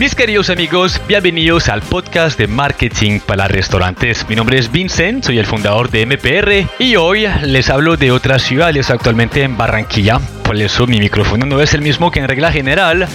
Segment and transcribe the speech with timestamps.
[0.00, 4.26] Mis queridos amigos, bienvenidos al podcast de marketing para restaurantes.
[4.30, 8.40] Mi nombre es Vincent, soy el fundador de MPR y hoy les hablo de otras
[8.40, 10.18] ciudades actualmente en Barranquilla.
[10.42, 13.08] Por eso mi micrófono no es el mismo que en regla general,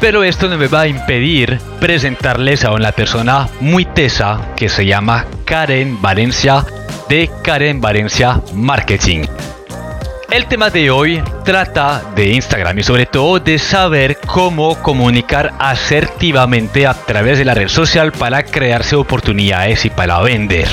[0.00, 4.86] pero esto no me va a impedir presentarles a una persona muy tesa que se
[4.86, 6.64] llama Karen Valencia
[7.10, 9.26] de Karen Valencia Marketing.
[10.32, 16.86] El tema de hoy trata de Instagram y sobre todo de saber cómo comunicar asertivamente
[16.86, 20.68] a través de la red social para crearse oportunidades y para vender.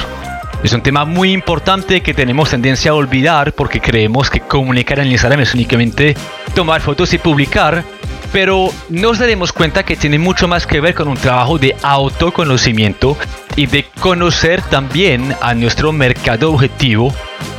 [0.64, 5.12] Es un tema muy importante que tenemos tendencia a olvidar porque creemos que comunicar en
[5.12, 6.16] Instagram es únicamente
[6.55, 7.84] tomar fotos y publicar,
[8.31, 13.17] pero nos daremos cuenta que tiene mucho más que ver con un trabajo de autoconocimiento
[13.55, 17.13] y de conocer también a nuestro mercado objetivo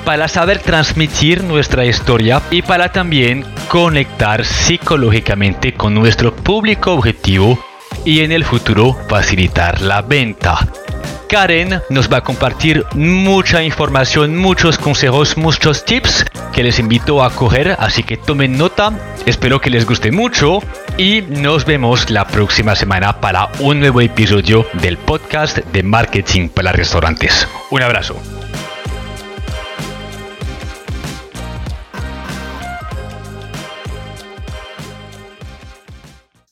[0.04, 7.58] para saber transmitir nuestra historia y para también conectar psicológicamente con nuestro público objetivo
[8.04, 10.58] y en el futuro facilitar la venta.
[11.30, 17.32] Karen nos va a compartir mucha información, muchos consejos, muchos tips que les invito a
[17.32, 18.92] coger, así que tomen nota,
[19.26, 20.58] espero que les guste mucho
[20.98, 26.72] y nos vemos la próxima semana para un nuevo episodio del podcast de marketing para
[26.72, 27.46] restaurantes.
[27.70, 28.20] Un abrazo.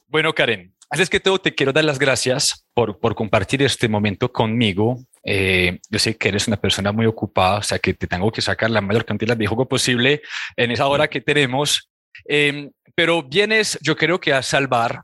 [0.06, 4.32] Bueno, Karen, antes que todo te quiero dar las gracias por, por compartir este momento
[4.32, 4.98] conmigo.
[5.24, 8.40] Eh, yo sé que eres una persona muy ocupada, o sea que te tengo que
[8.40, 10.22] sacar la mayor cantidad de juego posible
[10.56, 11.90] en esa hora que tenemos.
[12.26, 15.02] Eh, pero vienes, yo creo que a salvar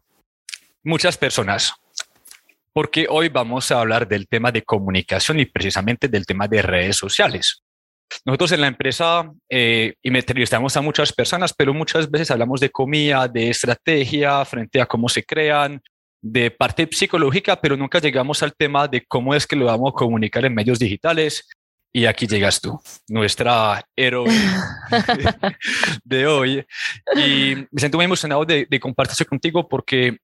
[0.83, 1.75] muchas personas,
[2.73, 6.97] porque hoy vamos a hablar del tema de comunicación y precisamente del tema de redes
[6.97, 7.64] sociales.
[8.25, 13.29] Nosotros en la empresa eh, entrevistamos a muchas personas, pero muchas veces hablamos de comida,
[13.29, 15.83] de estrategia frente a cómo se crean,
[16.23, 19.99] de parte psicológica, pero nunca llegamos al tema de cómo es que lo vamos a
[19.99, 21.47] comunicar en medios digitales.
[21.93, 24.29] Y aquí llegas tú, nuestra héroe
[26.05, 26.67] de hoy.
[27.15, 30.17] Y me siento muy emocionado de, de compartirse contigo porque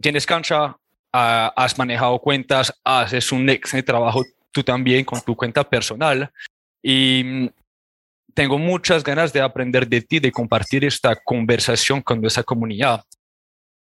[0.00, 0.76] tienes cancha,
[1.12, 6.30] has manejado cuentas, haces un excelente trabajo tú también con tu cuenta personal
[6.88, 7.48] y mm,
[8.32, 13.02] tengo muchas ganas de aprender de ti, de compartir esta conversación con nuestra comunidad.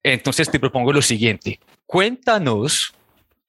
[0.04, 2.94] Entonces te propongo lo siguiente, cuéntanos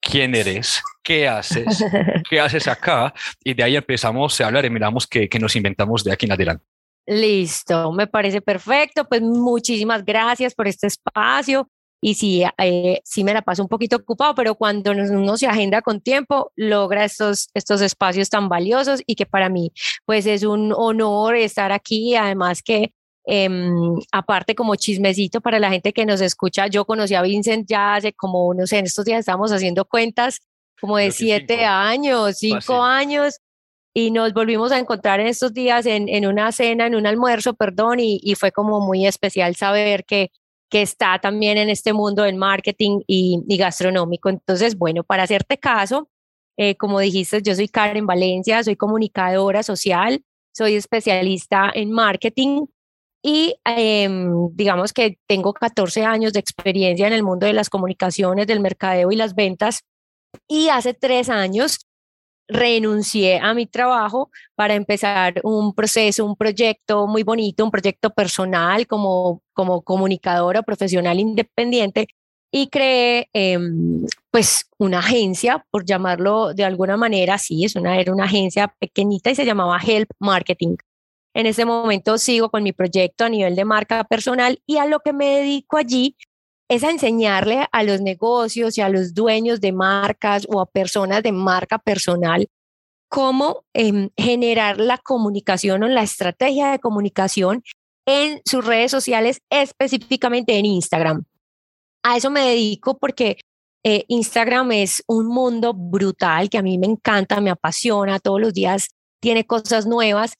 [0.00, 1.84] quién eres, qué haces,
[2.28, 6.02] qué haces acá y de ahí empezamos a hablar y miramos qué, qué nos inventamos
[6.02, 6.64] de aquí en adelante.
[7.06, 9.04] Listo, me parece perfecto.
[9.04, 11.68] Pues muchísimas gracias por este espacio
[12.06, 15.80] y sí, eh, sí me la paso un poquito ocupado, pero cuando uno se agenda
[15.80, 19.72] con tiempo, logra estos, estos espacios tan valiosos y que para mí
[20.04, 22.92] pues es un honor estar aquí, además que
[23.24, 27.94] em, aparte como chismecito para la gente que nos escucha, yo conocí a Vincent ya
[27.94, 30.42] hace como, no sé, en estos días estamos haciendo cuentas
[30.78, 33.40] como de siete años, cinco años,
[33.94, 37.54] y nos volvimos a encontrar en estos días en, en una cena, en un almuerzo,
[37.54, 40.30] perdón, y, y, fue como muy especial saber que
[40.70, 44.28] que está también en este mundo del marketing y, gastronómico.
[44.28, 46.08] Entonces, bueno, para hacerte caso,
[46.56, 50.22] eh, como dijiste, yo soy Karen Valencia, soy comunicadora social,
[50.52, 52.66] soy especialista en marketing
[53.22, 58.46] y em, digamos que tengo 14 años de experiencia en el mundo de las comunicaciones,
[58.46, 59.84] del mercadeo y las ventas.
[60.46, 61.86] Y hace tres años
[62.48, 68.86] renuncié a mi trabajo para empezar un proceso, un proyecto muy bonito, un proyecto personal
[68.86, 72.08] como, como comunicadora profesional independiente
[72.50, 78.12] y creé em, pues una agencia, por llamarlo de alguna manera, sí, es una, era
[78.12, 80.76] una agencia pequeñita y se llamaba Help Marketing.
[81.34, 85.00] En ese momento sigo con mi proyecto a nivel de marca personal y a lo
[85.00, 86.16] que me dedico allí
[86.68, 91.32] es enseñarle a los negocios y a los dueños de marcas o a personas de
[91.32, 92.48] marca personal
[93.14, 97.62] cómo em, generar la comunicación o la estrategia de comunicación
[98.06, 101.24] en sus redes sociales, específicamente en Instagram.
[102.02, 103.38] A eso me dedico porque
[103.84, 108.52] eh, Instagram es un mundo brutal que a mí me encanta, me apasiona, todos los
[108.52, 108.88] días
[109.20, 110.34] tiene cosas nuevas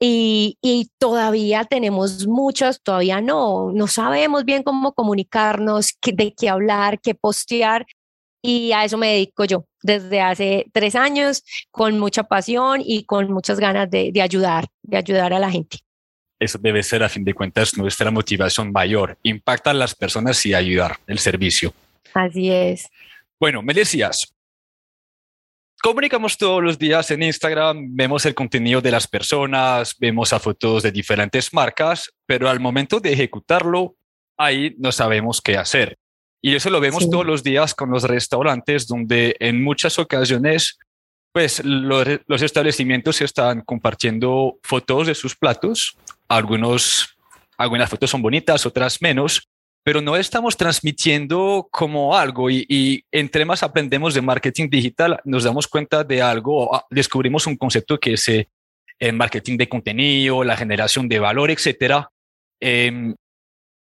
[0.00, 7.14] y, todavía tenemos muchos, todavía no, no sabemos bien cómo comunicarnos, de qué hablar, qué
[7.14, 7.86] postear.
[8.42, 13.32] Y a eso me dedico yo desde hace tres años, con mucha pasión y con
[13.32, 15.78] muchas ganas de, de ayudar, de ayudar a la gente.
[16.38, 20.52] Eso debe ser, a fin de cuentas, nuestra motivación mayor, impactar a las personas y
[20.52, 21.72] ayudar el servicio.
[22.12, 22.90] Así es.
[23.40, 24.33] Bueno, me decías,
[25.84, 30.82] comunicamos todos los días en Instagram, vemos el contenido de las personas, vemos a fotos
[30.82, 33.94] de diferentes marcas, pero al momento de ejecutarlo,
[34.38, 35.98] ahí no sabemos qué hacer.
[36.40, 40.78] Y eso lo vemos todos los días con los restaurantes, donde en muchas ocasiones,
[41.32, 45.98] pues los, establecimientos están compartiendo fotos de sus platos.
[46.28, 47.14] Algunos,
[47.58, 49.50] algunas fotos son bonitas, otras menos,
[49.84, 55.44] pero no estamos transmitiendo como algo y, y, entre más aprendemos de marketing digital, nos
[55.44, 58.48] damos cuenta de algo, ah, descubrimos un concepto que es el
[58.98, 62.10] eh, marketing de contenido, la generación de valor, etcétera.
[62.58, 63.14] Em,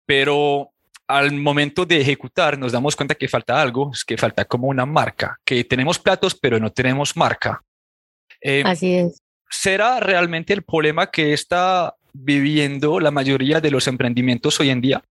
[0.05, 0.73] pero
[1.07, 4.85] al momento de ejecutar nos damos cuenta que falta algo, es que falta como una
[4.85, 7.63] marca, que tenemos platos pero no tenemos marca.
[8.41, 9.23] Em, Así es.
[9.49, 15.05] ¿Será realmente el problema que está viviendo la mayoría de los emprendimientos hoy en día?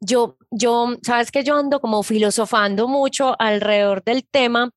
[0.00, 4.70] Yo, yo, sabes que yo ando como filosofando mucho alrededor del tema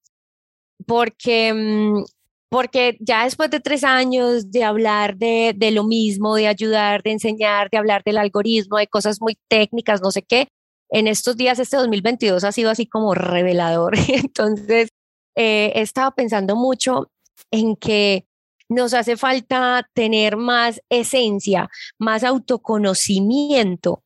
[0.86, 2.04] porque mm,
[2.50, 7.14] porque ya después de tres años de hablar de, de, lo mismo, de ayudar, de
[7.14, 10.48] enseñar, de hablar del algoritmo, de cosas muy técnicas, no sé qué,
[10.94, 13.96] en estos días, este 2022 ha sido así como revelador.
[14.08, 14.90] Entonces,
[15.36, 17.10] eh, he estado pensando mucho
[17.50, 18.28] en que
[18.70, 24.04] nos hace falta tener más esencia, más autoconocimiento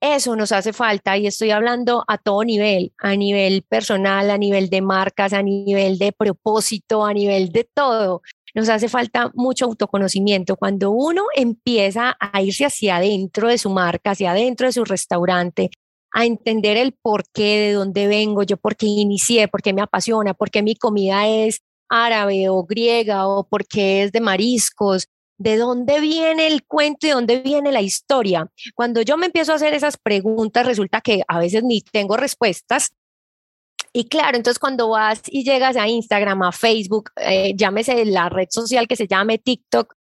[0.00, 4.70] eso nos hace falta y estoy hablando a todo nivel, a nivel personal, a nivel
[4.70, 8.22] de marcas, a nivel de propósito, a nivel de todo.
[8.54, 10.56] Nos hace falta mucho autoconocimiento.
[10.56, 15.70] Cuando uno empieza a irse hacia adentro de su marca, hacia adentro de su restaurante,
[16.12, 19.82] a entender el por qué, de dónde vengo, yo por qué inicié, por qué me
[19.82, 25.06] apasiona, por qué mi comida es árabe o griega o por qué es de mariscos,
[25.40, 28.46] de dónde viene el cuento y de dónde viene la historia.
[28.74, 32.92] Cuando yo me empiezo a hacer esas preguntas, resulta que a veces ni tengo respuestas.
[33.94, 38.48] Y claro, entonces cuando vas y llegas a Instagram, a Facebook, eh, llámese la red
[38.50, 39.94] social que se llame TikTok,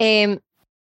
[0.00, 0.40] em,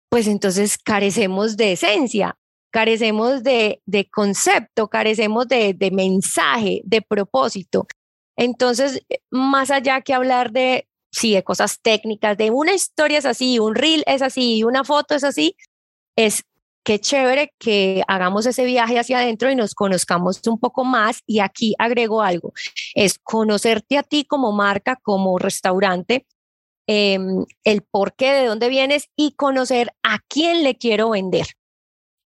[0.10, 2.36] pues entonces carecemos de esencia,
[2.72, 7.86] carecemos de, de concepto, carecemos de, de mensaje, de propósito.
[8.36, 13.60] Entonces, más allá que hablar de sí, de cosas técnicas, de una historia es así,
[13.60, 15.56] un reel es así, una foto es así,
[16.16, 16.44] es
[16.84, 21.22] qué chévere que hagamos ese viaje hacia adentro y nos conozcamos un poco más.
[21.26, 22.54] Y aquí agrego algo,
[22.96, 26.26] es conocerte a ti como marca, como restaurante,
[26.88, 31.48] em, el por qué, de dónde vienes y conocer a quién le quiero vender.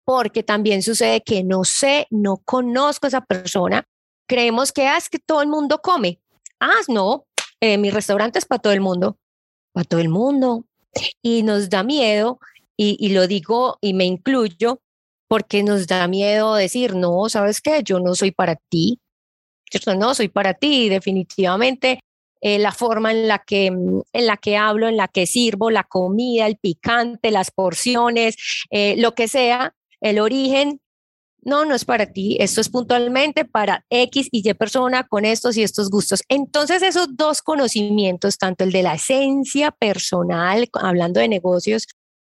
[0.05, 3.87] Porque también sucede que no sé, no conozco a esa persona.
[4.29, 6.21] Creemos que ah, es que todo el mundo come.
[6.61, 7.27] Ah, no,
[7.65, 9.17] eh, mi restaurante es para todo el mundo,
[9.73, 10.67] para todo el mundo.
[11.23, 12.39] Y nos da miedo,
[12.77, 14.81] y, lo digo y me incluyo,
[15.29, 17.83] porque nos da miedo decir, no, ¿sabes qué?
[17.83, 19.01] Yo no soy para ti.
[19.71, 20.91] Yo no soy para ti.
[20.91, 22.01] Definitivamente
[22.43, 25.85] eh, la forma en la, que, en la que hablo, en la que sirvo, la
[25.85, 28.37] comida, el picante, las porciones,
[28.71, 30.83] eh, lo que sea, el origen,
[31.45, 35.57] no, no es para ti, esto es puntualmente para X y Y persona con estos
[35.57, 36.23] y estos gustos.
[36.29, 41.87] Entonces, esos dos conocimientos, tanto el de la esencia personal, hablando de negocios,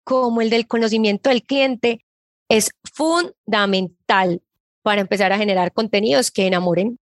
[0.04, 2.06] como el del conocimiento del cliente,
[2.50, 4.42] es fundamental
[4.81, 7.00] para empezar a generar contenidos que enamoren.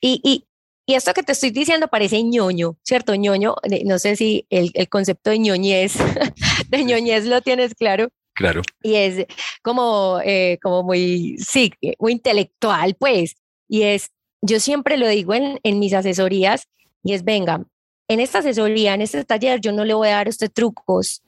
[0.00, 0.44] Y, y,
[0.86, 3.14] y esto que te estoy diciendo parece ñoño, ¿cierto?
[3.14, 5.94] ñoño, no sé si el, el concepto de ñoñez,
[6.68, 8.08] de ñoñez lo tienes claro,
[8.38, 8.62] Claro.
[8.84, 9.26] Y es
[9.62, 13.34] como, eh, como muy, sí, muy intelectual, pues.
[13.68, 16.68] Y es, yo siempre lo digo en, en mis asesorías,
[17.02, 17.64] y es, venga,
[18.06, 21.20] en esta asesoría, en este taller, yo no le voy a dar a usted trucos,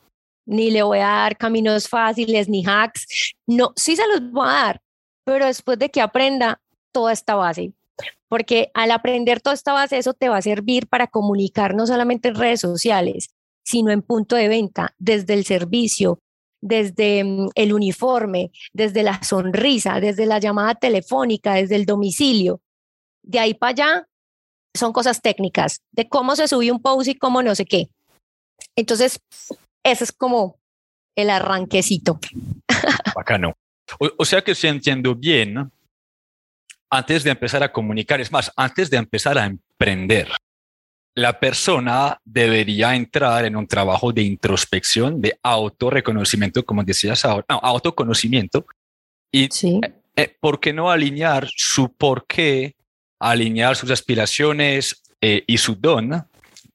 [0.47, 3.35] ni le voy a dar caminos fáciles, ni hacks.
[3.45, 4.81] No, sí se los voy a dar,
[5.25, 6.61] pero después de que aprenda
[6.93, 7.73] toda esta base.
[8.29, 12.29] Porque al aprender toda esta base, eso te va a servir para comunicar no solamente
[12.29, 13.31] en redes sociales,
[13.65, 16.21] sino en punto de venta, desde el servicio,
[16.61, 22.61] desde mm, el uniforme, desde la sonrisa, desde la llamada telefónica, desde el domicilio.
[23.23, 24.09] De ahí para allá
[24.75, 27.89] son cosas técnicas, de cómo se subió un post y cómo no sé qué.
[28.77, 29.21] Entonces,
[29.85, 30.57] ese es como
[31.17, 32.19] el arranquecito.
[33.15, 33.55] Bacano.
[33.99, 35.71] O, o sea que si entiendo bien,
[36.91, 40.29] antes de empezar a comunicar, es más, antes de empezar a emprender,
[41.15, 47.59] la persona debería entrar en un trabajo de introspección, de autorreconocimiento, como decías ahora, no,
[47.63, 48.67] autoconocimiento.
[49.33, 49.81] Y sí.
[49.83, 52.77] Eh, eh, ¿por qué no alinear su por qué,
[53.19, 56.27] alinear sus aspiraciones eh, y su don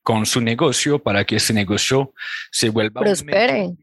[0.04, 2.14] con su negocio para que ese negocio
[2.52, 3.74] se vuelva prospere?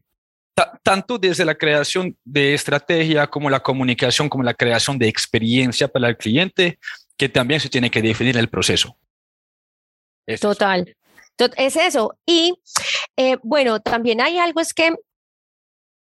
[0.83, 6.07] tanto desde la creación de estrategia como la comunicación, como la creación de experiencia para
[6.07, 6.77] el cliente,
[7.17, 8.95] que también se tiene que definir el proceso.
[10.39, 10.95] Total.
[11.57, 12.15] Es eso.
[12.25, 12.53] Y
[13.17, 14.93] eh, bueno, también hay algo, es que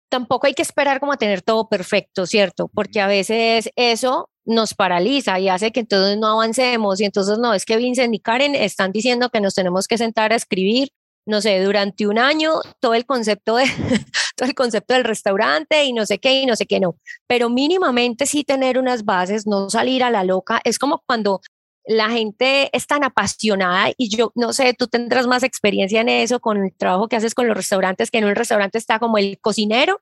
[0.10, 2.70] tampoco hay que esperar como a tener todo perfecto, ¿cierto?
[2.74, 7.54] Porque a veces eso nos paraliza y hace que entonces no avancemos y entonces no,
[7.54, 10.90] es que Vincent y Karen están diciendo que nos tenemos que sentar a escribir,
[11.26, 13.66] no sé, durante un año todo el concepto de
[14.36, 16.98] todo el concepto del restaurante y no sé qué y no sé qué no,
[17.28, 21.42] pero mínimamente sí tener unas bases, no salir a la loca, es como cuando
[21.86, 26.40] la gente es tan apasionada y yo no sé, tú tendrás más experiencia en eso
[26.40, 29.40] con el trabajo que haces con los restaurantes, que en un restaurante está como el
[29.40, 30.02] cocinero,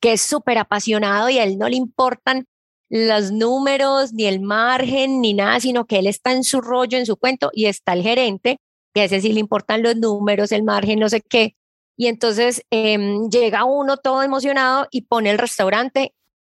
[0.00, 2.46] que es súper apasionado y a él no le importan
[2.88, 7.06] los números, ni el margen, ni nada, sino que él está en su rollo, en
[7.06, 8.58] su cuento, y está el gerente,
[8.94, 11.56] que a ese sí le importan los números, el margen, no sé qué.
[11.96, 16.14] Y entonces em, llega uno todo emocionado y pone el restaurante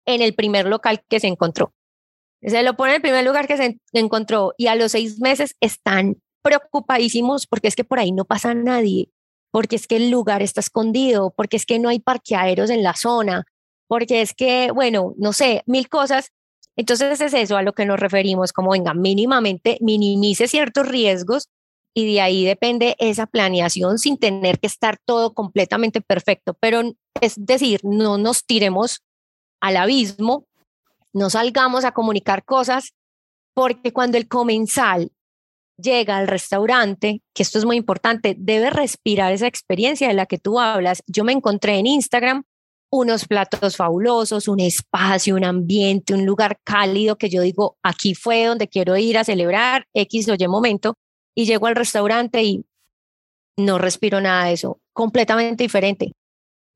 [0.05, 1.73] en el primer local que se encontró.
[2.41, 5.55] Se lo pone en el primer lugar que se encontró y a los seis meses
[5.59, 9.09] están preocupadísimos porque es que por ahí no pasa nadie,
[9.51, 12.93] porque es que el lugar está escondido, porque es que no hay parqueaderos en la
[12.93, 13.45] zona,
[13.87, 16.31] porque es que, bueno, no sé, mil cosas.
[16.75, 21.49] Entonces es eso a lo que nos referimos, como venga, mínimamente minimice ciertos riesgos
[21.95, 26.55] y de ahí depende esa planeación sin tener que estar todo completamente perfecto.
[26.59, 26.83] Pero
[27.19, 29.01] es decir, no nos tiremos
[29.59, 30.46] al abismo
[31.13, 32.93] no salgamos a comunicar cosas,
[33.53, 35.11] porque cuando el comensal
[35.77, 40.37] llega al restaurante, que esto es muy importante, debe respirar esa experiencia de la que
[40.37, 41.03] tú hablas.
[41.07, 42.43] Yo me encontré en Instagram
[42.89, 48.45] unos platos fabulosos, un espacio, un ambiente, un lugar cálido que yo digo, aquí fue
[48.45, 50.95] donde quiero ir a celebrar X o Y momento,
[51.35, 52.65] y llego al restaurante y
[53.57, 56.13] no respiro nada de eso, completamente diferente.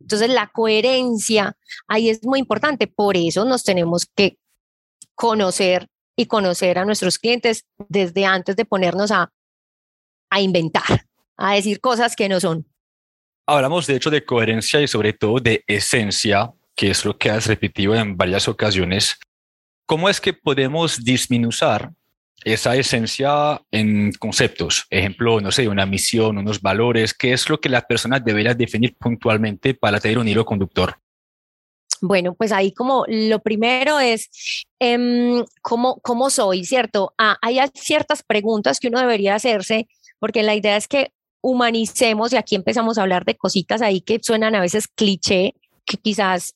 [0.02, 1.56] Entonces, la coherencia
[1.88, 2.88] ahí es muy importante.
[2.88, 4.38] Por eso nos tenemos que
[5.16, 9.32] conocer y conocer a nuestros clientes desde antes de ponernos a,
[10.30, 11.06] a inventar,
[11.38, 12.68] a decir cosas que no son.
[13.48, 17.48] Hablamos de hecho de coherencia y sobre todo de esencia, que es lo que has
[17.48, 19.18] repetido en varias ocasiones.
[19.86, 21.54] ¿Cómo es que podemos disminuir
[22.44, 24.86] esa esencia en conceptos.
[24.90, 28.96] Ejemplo, no sé, una misión, unos valores, ¿qué es lo que la persona debería definir
[28.98, 30.98] puntualmente para tener un hilo conductor?
[32.02, 34.30] Bueno, pues ahí como lo primero es
[34.80, 37.14] eh, ¿cómo, cómo soy, ¿cierto?
[37.18, 42.38] Ah, hay ciertas preguntas que uno debería hacerse, porque la idea es que humanicemos, y
[42.38, 45.54] aquí empezamos a hablar de cositas ahí que suenan a veces cliché,
[45.86, 46.56] que quizás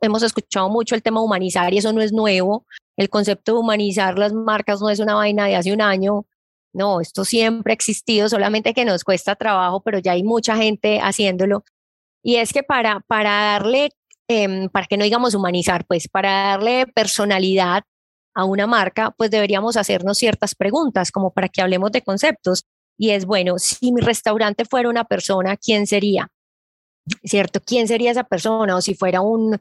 [0.00, 4.18] hemos escuchado mucho el tema humanizar y eso no es nuevo, el concepto de humanizar
[4.18, 6.26] las marcas no es una vaina de hace un año.
[6.72, 11.00] No, esto siempre ha existido, solamente que nos cuesta trabajo, pero ya hay mucha gente
[11.00, 11.64] haciéndolo.
[12.22, 13.90] Y es que para, para darle,
[14.28, 17.84] em, para que no digamos humanizar, pues para darle personalidad
[18.34, 22.64] a una marca, pues deberíamos hacernos ciertas preguntas, como para que hablemos de conceptos.
[22.98, 26.28] Y es, bueno, si mi restaurante fuera una persona, ¿quién sería?
[27.24, 27.60] ¿Cierto?
[27.60, 28.76] ¿Quién sería esa persona?
[28.76, 29.60] O si fuera un,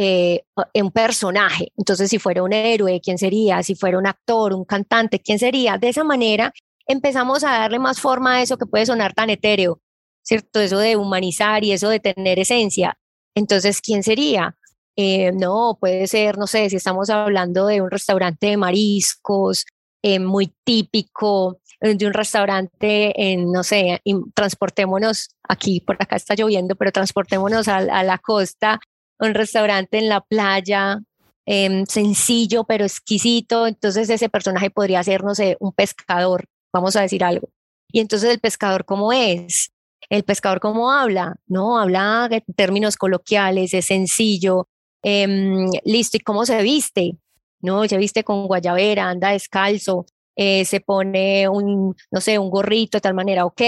[0.00, 1.72] eh, un personaje.
[1.76, 3.64] Entonces, si fuera un héroe, ¿quién sería?
[3.64, 5.76] Si fuera un actor, un cantante, ¿quién sería?
[5.76, 6.52] De esa manera
[6.86, 9.80] empezamos a darle más forma a eso que puede sonar tan etéreo,
[10.22, 10.60] ¿cierto?
[10.60, 12.96] Eso de humanizar y eso de tener esencia.
[13.34, 14.56] Entonces, ¿quién sería?
[14.94, 19.64] Eh, no, puede ser, no sé, si estamos hablando de un restaurante de mariscos
[20.04, 24.00] eh, muy típico, eh, de un restaurante en, no sé,
[24.32, 28.78] transportémonos, aquí por acá está lloviendo, pero transportémonos a, a la costa
[29.20, 31.00] un restaurante en la playa,
[31.46, 37.02] em, sencillo pero exquisito, entonces ese personaje podría ser, no sé, un pescador, vamos a
[37.02, 37.48] decir algo.
[37.90, 39.72] Y entonces el pescador, ¿cómo es?
[40.10, 41.36] El pescador, ¿cómo habla?
[41.46, 44.68] No, habla en términos coloquiales, es sencillo,
[45.02, 47.16] em, listo, ¿y cómo se viste?
[47.60, 50.06] No, se viste con guayabera, anda descalzo,
[50.36, 53.60] eh, se pone un, no sé, un gorrito de tal manera, ok.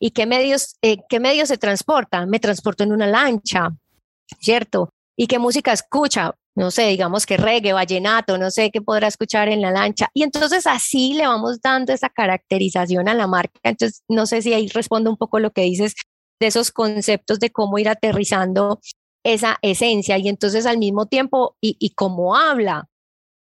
[0.00, 2.24] ¿Y qué medios, eh, qué medios se transporta?
[2.24, 3.68] Me transporto en una lancha,
[4.40, 4.93] ¿cierto?
[5.16, 6.34] ¿Y qué música escucha?
[6.56, 10.08] No sé, digamos que reggae, vallenato, no sé qué podrá escuchar en la lancha.
[10.14, 13.58] Y entonces así le vamos dando esa caracterización a la marca.
[13.64, 15.94] Entonces, no sé si ahí respondo un poco lo que dices
[16.40, 18.80] de esos conceptos de cómo ir aterrizando
[19.24, 22.88] esa esencia y entonces al mismo tiempo, y, y cómo habla,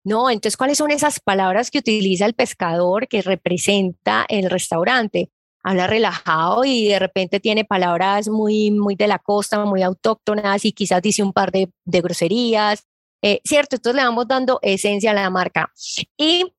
[0.05, 0.31] ¿no?
[0.31, 5.31] Entonces, ¿cuáles son esas palabras que utiliza el pescador que representa el restaurante?
[5.63, 10.73] Habla relajado y de repente tiene palabras muy, muy de la costa, muy autóctonas y
[10.73, 12.85] quizás dice un par de, de groserías,
[13.23, 13.77] eh, ¿cierto?
[13.77, 15.73] Entonces le vamos dando esencia a la marca.
[16.17, 16.53] Y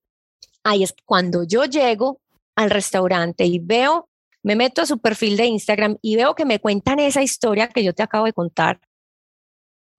[0.63, 2.20] ahí es cuando yo llego
[2.56, 4.10] al restaurante y veo,
[4.44, 7.84] me meto a su perfil de Instagram y veo que me cuentan esa historia que
[7.84, 8.82] yo te acabo de contar.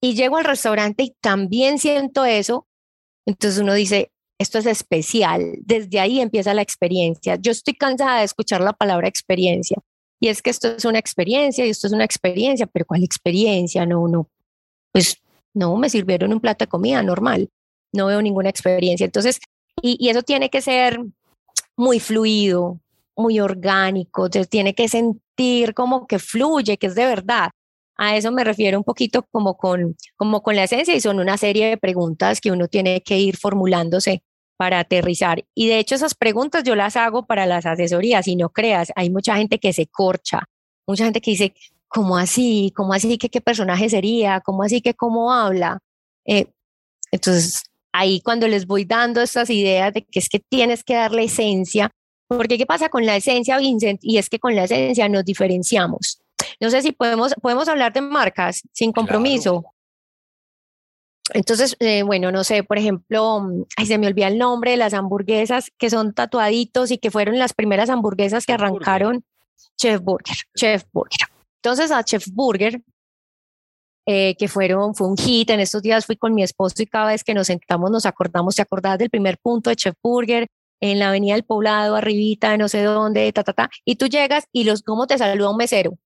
[0.03, 2.67] Y llego al restaurante y también siento eso.
[3.27, 5.59] Entonces uno dice, esto es especial.
[5.61, 7.37] Desde ahí empieza la experiencia.
[7.37, 9.77] Yo estoy cansada de escuchar la palabra experiencia.
[10.19, 13.87] y es que esto es una experiencia y esto es una experiencia, pero ¿cuál experiencia?
[13.87, 14.29] No, no,
[14.93, 15.17] pues
[15.55, 17.49] no, me sirvieron un plato de comida normal,
[17.93, 19.05] no veo ninguna experiencia.
[19.05, 19.41] Entonces,
[19.83, 21.01] y, eso tiene que ser
[21.77, 22.81] muy fluido,
[23.17, 27.51] muy orgánico, tiene que sentir como que fluye, que es de verdad.
[27.97, 31.37] A eso me refiero un poquito como con, como con la esencia y son una
[31.37, 34.23] serie de preguntas que uno tiene que ir formulándose
[34.61, 35.43] para aterrizar.
[35.55, 39.09] Y de hecho esas preguntas yo las hago para las asesorías y no creas, hay
[39.09, 40.51] mucha gente que se corcha,
[40.87, 41.55] mucha gente que dice,
[41.89, 42.71] ¿cómo así?
[42.77, 44.43] ¿Cómo así que qué personaje sería?
[44.43, 45.79] ¿Cómo así que cómo habla?
[46.27, 46.45] Eh,
[47.11, 51.25] entonces, ahí cuando les voy dando estas ideas de que es que tienes que darle
[51.25, 51.91] esencia,
[52.29, 54.01] porque ¿qué pasa con la esencia, Vincent?
[54.03, 56.21] Y es que con la esencia nos diferenciamos.
[56.61, 59.65] No sé si podemos, podemos hablar de marcas sin compromiso.
[61.35, 64.77] Entonces, eh, bueno, no sé, por ejemplo, mm, ay, se me olvida el nombre de
[64.77, 69.25] las hamburguesas que son tatuaditos y que fueron las primeras hamburguesas que arrancaron
[69.77, 71.29] Chef Burger, Chef Burger.
[71.63, 72.83] Entonces a Chef Burger,
[74.07, 77.09] eh, que fueron, fue un hit, en estos días fui con mi esposo y cada
[77.09, 80.49] vez que nos sentamos nos acordamos, ¿te acordás del primer punto de Chef Burger?
[80.83, 84.45] En la avenida del poblado, arribita, no sé dónde, ta, ta, ta, y tú llegas
[84.51, 85.91] y los, ¿cómo te saluda un mesero?
[85.91, 85.99] Un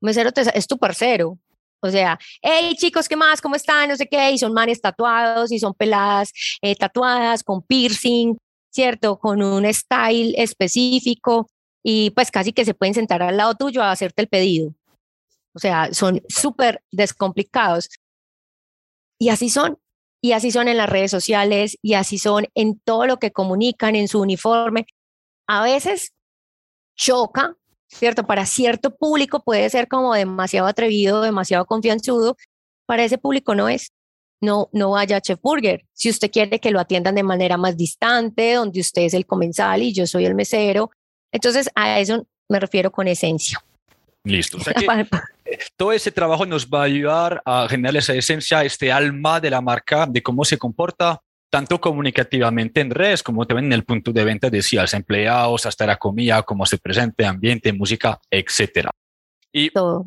[0.00, 1.38] mesero te, es tu parcero,
[1.84, 3.40] o sea, hey chicos, ¿qué más?
[3.40, 3.90] ¿Cómo están?
[3.90, 4.30] No sé qué.
[4.32, 8.36] Y son manes tatuados y son peladas eh, tatuadas con piercing,
[8.70, 9.18] ¿cierto?
[9.18, 11.48] Con un style específico
[11.82, 14.74] y pues casi que se pueden sentar al lado tuyo a hacerte el pedido.
[15.54, 17.88] O sea, son súper descomplicados.
[19.18, 19.78] Y así son.
[20.22, 23.94] Y así son en las redes sociales y así son en todo lo que comunican
[23.94, 24.86] en su uniforme.
[25.46, 26.14] A veces
[26.96, 27.56] choca
[27.94, 28.26] ¿cierto?
[28.26, 32.36] Para cierto público puede ser como demasiado atrevido, demasiado confianzudo,
[32.86, 33.92] para ese público no es.
[34.40, 35.86] No, no vaya a Chef Burger.
[35.94, 39.82] Si usted quiere que lo atiendan de manera más distante, donde usted es el comensal
[39.82, 40.90] y yo soy el mesero,
[41.32, 43.64] entonces a eso me refiero con esencia.
[44.24, 44.58] Listo.
[44.58, 45.08] O sea que
[45.76, 49.60] todo ese trabajo nos va a ayudar a generar esa esencia, este alma de la
[49.60, 51.20] marca, de cómo se comporta,
[51.54, 55.98] tanto comunicativamente en redes como también en el punto de venta, decías, empleados, hasta la
[55.98, 58.90] comida, cómo se presente, ambiente, música, etcétera.
[59.52, 60.06] Y Todo.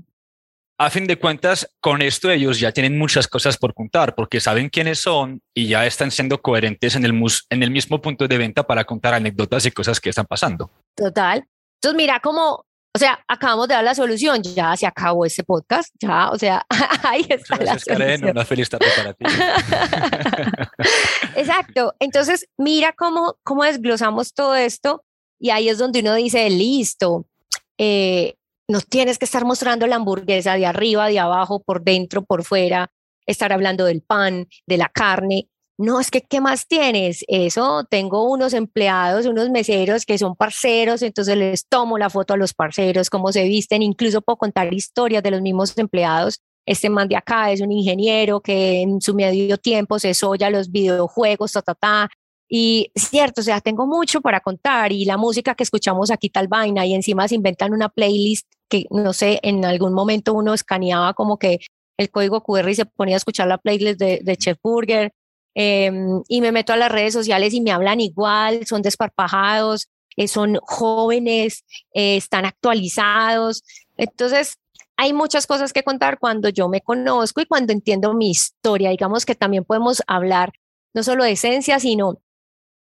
[0.77, 4.67] a fin de cuentas, con esto ellos ya tienen muchas cosas por contar porque saben
[4.67, 7.13] quiénes son y ya están siendo coherentes en el,
[7.49, 10.69] en el mismo punto de venta para contar anécdotas y cosas que están pasando.
[10.97, 11.47] Total.
[11.75, 12.65] Entonces, mira cómo
[12.97, 16.65] o sea, acabamos de dar la solución, ya se acabó ese podcast, ya, o sea,
[17.03, 18.31] ahí está la solución.
[18.31, 19.23] una feliz tarde para ti.
[21.35, 21.93] Exacto.
[21.99, 25.05] Entonces, mira cómo, cómo desglosamos todo esto
[25.39, 27.27] y ahí es donde uno dice, listo,
[27.77, 28.33] eh,
[28.67, 32.89] no tienes que estar mostrando la hamburguesa de arriba, de abajo, por dentro, por fuera,
[33.27, 37.23] estar hablando del pan, de la carne, no, es que, ¿qué más tienes?
[37.27, 42.37] Eso, tengo unos empleados, unos meseros que son parceros, entonces les tomo la foto a
[42.37, 46.39] los parceros, cómo se visten, incluso puedo contar historias de los mismos empleados.
[46.65, 50.71] Este man de acá es un ingeniero que en su medio tiempo se soya los
[50.71, 52.09] videojuegos, ta, ta, ta.
[52.49, 56.47] Y cierto, o sea, tengo mucho para contar y la música que escuchamos aquí tal
[56.47, 61.13] vaina y encima se inventan una playlist que, no sé, en algún momento uno escaneaba
[61.13, 61.59] como que
[61.97, 65.13] el código QR y se ponía a escuchar la playlist de, de Chef Burger
[65.59, 70.27] Em, y me meto a las redes sociales y me hablan igual, son desparpajados, eh,
[70.27, 71.65] son jóvenes,
[71.95, 73.63] eh, están actualizados.
[73.97, 74.59] Entonces,
[74.97, 78.91] hay muchas cosas que contar cuando yo me conozco y cuando entiendo mi historia.
[78.91, 80.53] Digamos que también podemos hablar
[80.93, 82.19] no solo de esencia, sino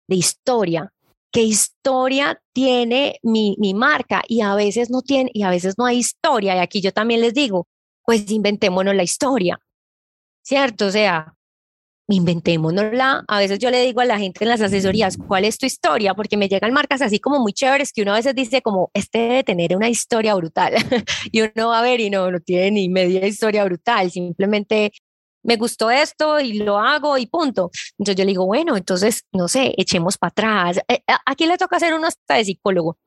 [0.06, 0.92] de historia.
[1.32, 4.22] ¿Qué historia tiene mi, mi marca?
[4.28, 6.54] Y a veces no tiene, y a veces no hay historia.
[6.54, 7.66] Y aquí yo también les digo,
[8.04, 9.60] pues inventémonos la historia.
[10.42, 10.86] ¿Cierto?
[10.86, 11.34] O sea,
[12.14, 13.24] inventémonosla.
[13.28, 16.14] A veces yo le digo a la gente en las asesorías, ¿cuál es tu historia?
[16.14, 19.18] Porque me llegan marcas así como muy chéveres que uno a veces dice como, este
[19.18, 20.74] debe tener una historia brutal.
[21.32, 24.92] y uno va a ver y no, no tiene ni media historia brutal, simplemente
[25.42, 27.70] me gustó esto y lo hago y punto.
[27.98, 30.80] Entonces yo le digo, bueno, entonces, no sé, echemos para atrás.
[30.88, 32.98] Eh, aquí le toca hacer uno hasta de psicólogo.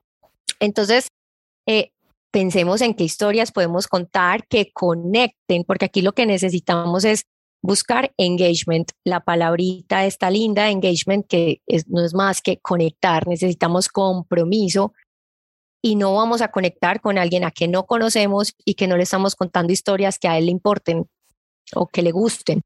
[0.59, 1.07] Entonces,
[1.67, 1.91] eh,
[2.31, 7.25] pensemos en qué historias podemos contar que conecten, porque aquí lo que necesitamos es
[7.63, 8.91] buscar engagement.
[9.03, 13.25] La palabrita está linda, engagement, que no es más que conectar.
[13.27, 14.93] Necesitamos compromiso
[15.81, 19.03] y no vamos a conectar con alguien a quien no conocemos y que no le
[19.03, 21.07] estamos contando historias que a él le importen
[21.73, 22.61] o que le gusten.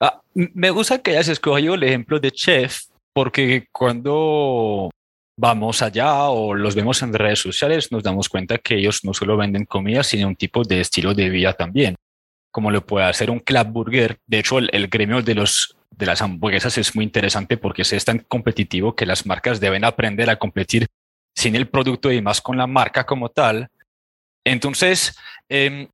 [0.00, 4.90] Ah, me gusta que hayas escogido el ejemplo de Chef, porque cuando
[5.38, 9.36] vamos allá o los vemos en redes sociales, nos damos cuenta que ellos no solo
[9.36, 11.94] venden comida, sino un tipo de estilo de vida también
[12.54, 14.20] como lo puede hacer un club burger.
[14.28, 18.20] De hecho, el, gremio de, los, de las hamburguesas es muy interesante porque es tan
[18.20, 20.86] competitivo que las marcas deben aprender a competir
[21.34, 23.68] sin el producto y más con la marca como tal
[24.44, 25.88] Entonces, em,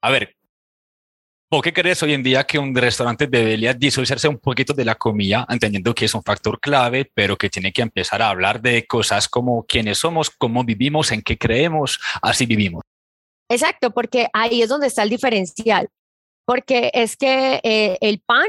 [0.00, 0.36] a ver,
[1.50, 4.94] ¿por qué crees hoy en día que un restaurante debería disociarse un poquito de la
[4.94, 8.86] comida, entendiendo que es un factor clave, pero que tiene que empezar a hablar de
[8.86, 12.84] cosas como quiénes somos, cómo vivimos, en qué creemos, así vivimos?
[13.48, 15.88] Exacto, porque ahí es donde está el diferencial,
[16.44, 18.46] porque es que eh, el pan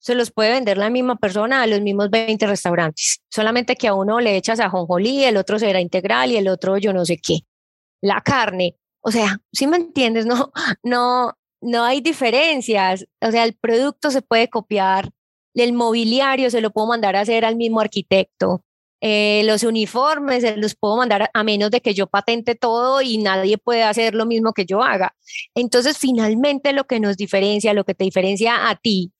[0.00, 3.94] se los puede vender la misma persona a los mismos 20 restaurantes, solamente que a
[3.94, 7.40] uno le echas ajonjolí, el otro será integral y el otro yo no sé qué.
[8.00, 10.52] La carne, o sea, si me entiendes, no,
[10.82, 15.10] no, no hay diferencias, o sea, el producto se puede copiar,
[15.54, 18.62] el mobiliario se lo puedo mandar a hacer al mismo arquitecto,
[19.00, 23.18] eh, los uniformes se los puedo mandar a menos de que yo patente todo y
[23.18, 25.14] nadie puede hacer lo mismo que yo haga.
[25.54, 29.12] Entonces, finalmente lo que nos diferencia, lo que te diferencia a ti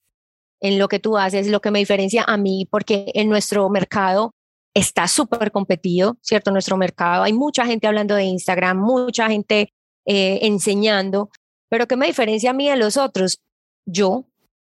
[0.61, 4.35] en lo que tú haces, lo que me diferencia a mí, porque en nuestro mercado
[4.75, 6.51] está súper competido, ¿cierto?
[6.51, 9.73] nuestro mercado hay mucha gente hablando de Instagram, mucha gente
[10.07, 11.31] eh, enseñando,
[11.69, 13.41] pero ¿qué me diferencia a mí de los otros?
[13.87, 14.27] Yo,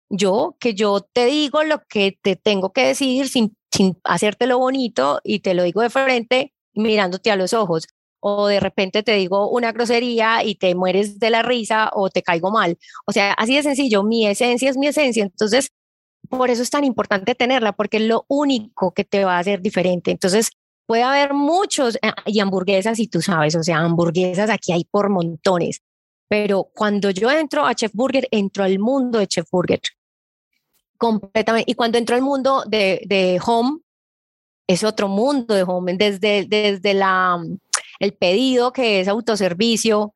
[0.10, 5.20] yo, que yo te digo lo que te tengo que decir sin, sin hacértelo bonito
[5.24, 7.88] y te lo digo de frente mirándote a los ojos.
[8.20, 12.24] O de repente te digo una grosería y te mueres de la risa o te
[12.24, 12.78] caigo mal.
[13.06, 15.24] O sea, así de sencillo, mi esencia es mi esencia.
[15.24, 15.70] Entonces,
[16.30, 19.62] por eso es tan importante tenerla, porque es lo único que te va a hacer
[19.62, 20.12] diferente.
[20.12, 20.50] Entonces,
[20.88, 25.10] puede haber muchos, eh, y hamburguesas, y tú sabes, o sea, hamburguesas aquí hay por
[25.10, 25.82] montones.
[26.28, 29.80] Pero cuando yo entro a Chef Burger, entro al mundo de Chef Burger.
[30.98, 31.70] Completamente.
[31.70, 33.80] Y cuando entro al mundo de, de Home,
[34.68, 35.96] es otro mundo de Home.
[35.96, 37.40] Desde, desde la,
[38.00, 40.14] el pedido, que es autoservicio,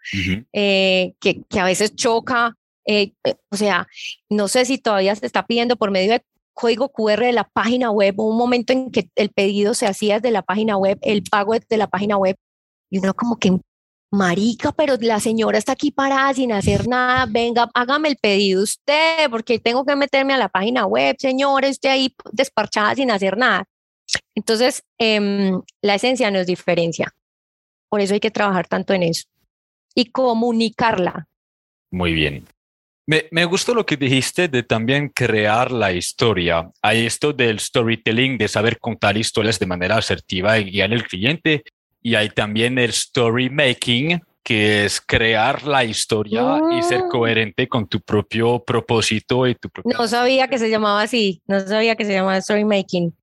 [0.54, 2.56] eh, que, que, a veces choca.
[2.86, 3.88] Eh, eh, o sea,
[4.30, 7.89] no sé si todavía se está pidiendo por medio de código QR de la página
[7.92, 11.54] web, un momento en que el pedido se hacía desde la página web, el pago
[11.54, 12.36] desde la página web,
[12.89, 13.58] y uno como que
[14.12, 19.30] marica, pero la señora está aquí parada sin hacer nada, venga, hágame el pedido usted,
[19.30, 23.65] porque tengo que meterme a la página web, señora, esté ahí desparchada sin hacer nada.
[24.36, 27.13] Entonces, em, la esencia nos diferencia.
[27.89, 29.26] Por eso hay que trabajar tanto en eso
[29.93, 31.28] y comunicarla.
[31.91, 32.45] Muy bien.
[33.08, 36.72] Me, me, gustó lo que dijiste de también crear la historia.
[36.84, 41.63] Hay esto del storytelling, de saber contar historias de manera asertiva y guiar al cliente
[42.02, 47.10] y hay también el story making, que es crear la historia y ser ah.
[47.10, 49.98] coherente con tu propio propósito y tu propio...
[49.98, 53.16] No sabía que se llamaba así, no sabía que se llamaba story making.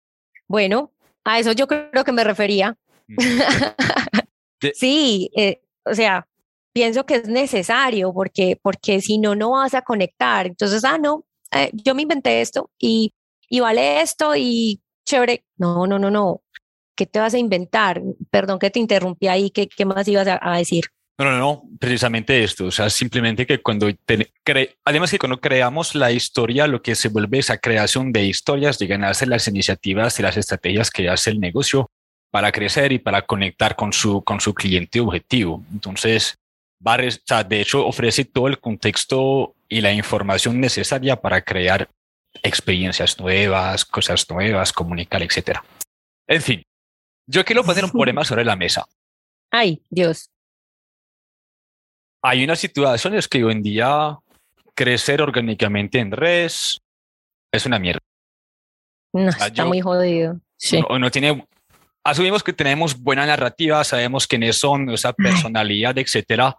[0.47, 0.93] Bueno,
[1.25, 2.77] a eso yo creo que me refería.
[4.75, 6.27] sí, eh, o sea,
[6.73, 10.47] pienso que es necesario porque, porque si no, no vas a conectar.
[10.47, 13.15] Entonces, ah, no, eh, yo me inventé esto y,
[13.49, 15.45] y vale esto y chévere.
[15.57, 16.43] No, no, no, no.
[16.97, 18.03] ¿Qué te vas a inventar?
[18.31, 20.87] Perdón que te interrumpí ahí, ¿qué, qué más ibas a, decir?
[21.19, 23.89] No, no, no, precisamente esto, o sea, simplemente que cuando,
[24.85, 29.05] además que cuando creamos la historia, lo que se vuelve esa creación de historias, llegan
[29.05, 31.91] a las iniciativas y las estrategias que hace el negocio
[32.31, 35.65] para crecer y para conectar con su, con su cliente objetivo.
[35.73, 36.37] Entonces,
[36.79, 41.89] Bares, o sea, de hecho, ofrece todo el contexto y la información necesaria para crear
[42.43, 45.61] experiencias nuevas, cosas nuevas, comunicar, etc.
[46.27, 46.63] En fin,
[47.27, 48.87] yo quiero poner un problema sobre la mesa.
[49.51, 50.31] Ay, Dios.
[52.23, 54.19] Hay unas situaciones que hoy en día
[54.75, 56.81] crecer orgánicamente en res
[57.53, 58.01] es una mierda.
[59.13, 60.41] No, está muy jodido.
[60.57, 60.83] Sí.
[60.99, 61.47] No, tiene.
[62.05, 66.57] Asumimos que tenemos buena narrativa, sabemos quiénes son, esa personalidad, etcétera.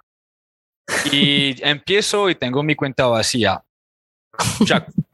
[1.12, 3.62] Y empiezo y tengo mi cuenta vacía.
[4.62, 5.07] O sea, ¿qué,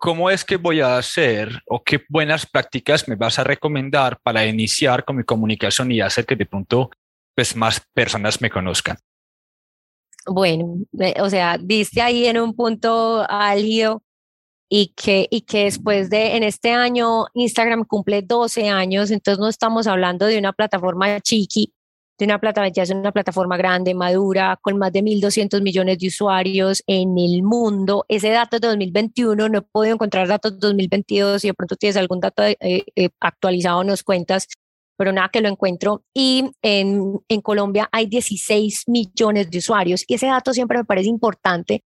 [0.00, 4.46] ¿cómo es que voy a hacer o qué buenas prácticas me vas a recomendar para
[4.46, 6.90] iniciar con mi comunicación y hacer que de pronto
[7.36, 8.96] pues, más personas me conozcan?
[10.26, 10.78] Bueno,
[11.20, 14.02] o sea, diste ahí en un punto álgido
[14.70, 19.48] y que, y que después de, en este año, Instagram cumple 12 años, entonces no
[19.48, 21.74] estamos hablando de una plataforma chiqui,
[22.20, 26.08] de una plataforma, ya es una plataforma grande, madura, con más de 1.200 millones de
[26.08, 28.04] usuarios en el mundo.
[28.08, 31.76] Ese dato es de 2021, no he podido encontrar datos de 2022, si de pronto
[31.76, 34.46] tienes algún dato eh, eh, actualizado nos cuentas,
[34.96, 36.04] pero nada que lo encuentro.
[36.14, 41.08] Y en, en Colombia hay 16 millones de usuarios y ese dato siempre me parece
[41.08, 41.82] importante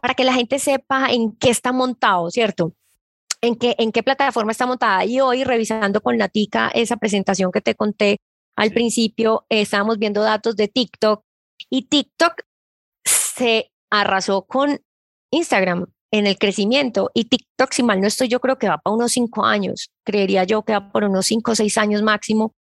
[0.00, 2.72] para que la gente sepa en qué está montado, ¿cierto?
[3.40, 5.04] En qué, en qué plataforma está montada.
[5.04, 8.18] Y hoy, revisando con Natica esa presentación que te conté,
[8.56, 11.24] al principio estábamos viendo datos de TikTok
[11.70, 12.42] y TikTok
[13.04, 14.80] se arrasó con
[15.30, 18.94] Instagram en el crecimiento y TikTok, si mal no estoy, yo creo que va para
[18.94, 22.54] unos cinco años, creería yo que va por unos cinco o seis años máximo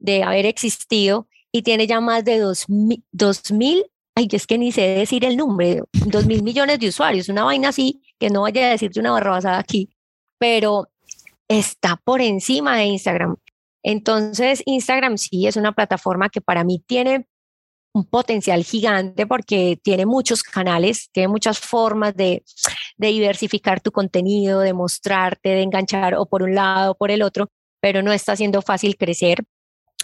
[0.00, 2.66] de haber existido y tiene ya más de dos,
[3.12, 3.84] dos mil,
[4.16, 7.68] ay, es que ni sé decir el nombre, dos mil millones de usuarios, una vaina
[7.68, 9.90] así, que no vaya a decirte una barrabasada aquí,
[10.38, 10.88] pero
[11.48, 13.36] está por encima de Instagram.
[13.82, 17.26] Entonces, Instagram sí es una plataforma que para mí tiene
[17.92, 22.44] un potencial gigante porque tiene muchos canales, tiene muchas formas de,
[22.96, 27.48] diversificar tu contenido, de mostrarte, de enganchar o por un lado o por el otro,
[27.80, 29.44] pero no está siendo fácil crecer.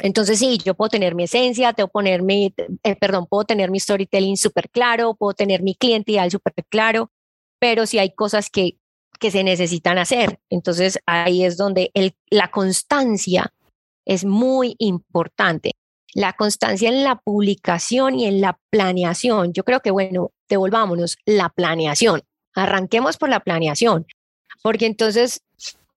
[0.00, 3.78] Entonces sí, yo puedo tener mi esencia, tengo poner mi, eh, perdón, puedo tener mi
[3.78, 7.12] storytelling súper claro, puedo tener mi cliente ideal súper claro,
[7.60, 8.78] pero sí hay cosas que,
[9.20, 10.38] se necesitan hacer.
[10.50, 11.90] Entonces ahí es donde
[12.28, 13.53] la constancia
[14.04, 15.72] es muy importante.
[16.14, 19.52] La constancia en la publicación y en la planeación.
[19.52, 22.22] Yo creo que, bueno, devolvámonos la planeación.
[22.54, 24.06] Arranquemos por la planeación,
[24.62, 25.40] porque entonces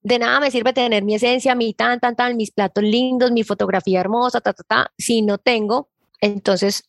[0.02, 3.44] de nada me sirve tener mi esencia, mi tan, tan, tan, mis platos lindos, mi
[3.44, 5.90] fotografía hermosa, ta, ta, ta, si no tengo,
[6.22, 6.84] entonces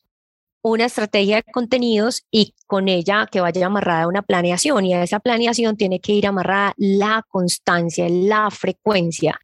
[0.63, 5.21] una estrategia de contenidos y con ella que vaya amarrada una planeación y a esa
[5.21, 9.39] planeación tiene que ir amarrada la constancia, la frecuencia.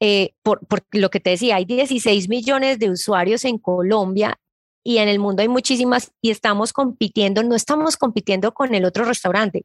[0.00, 0.60] Eh, por,
[0.92, 4.38] lo que te decía, hay 16 millones de usuarios en Colombia
[4.84, 9.04] y en el mundo hay muchísimas y estamos compitiendo, no estamos compitiendo con el otro
[9.04, 9.64] restaurante.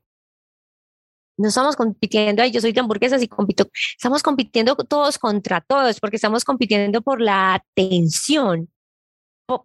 [1.38, 3.66] No estamos compitiendo, yo soy de hamburguesas y compito,
[3.98, 8.70] estamos compitiendo todos contra todos porque estamos compitiendo por la atención,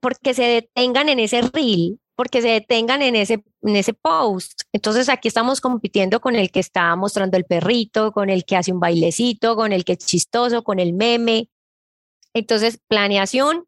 [0.01, 4.63] porque se detengan en ese reel, porque se detengan en ese, en ese post.
[4.73, 8.73] Entonces aquí estamos compitiendo con el que está mostrando el perrito, con el que hace
[8.73, 11.49] un bailecito, con el que es chistoso, con el meme.
[12.35, 13.67] Entonces, planeación,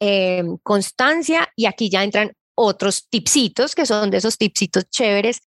[0.00, 5.40] eh, constancia y aquí ya entran otros tipsitos que son de esos tipsitos chéveres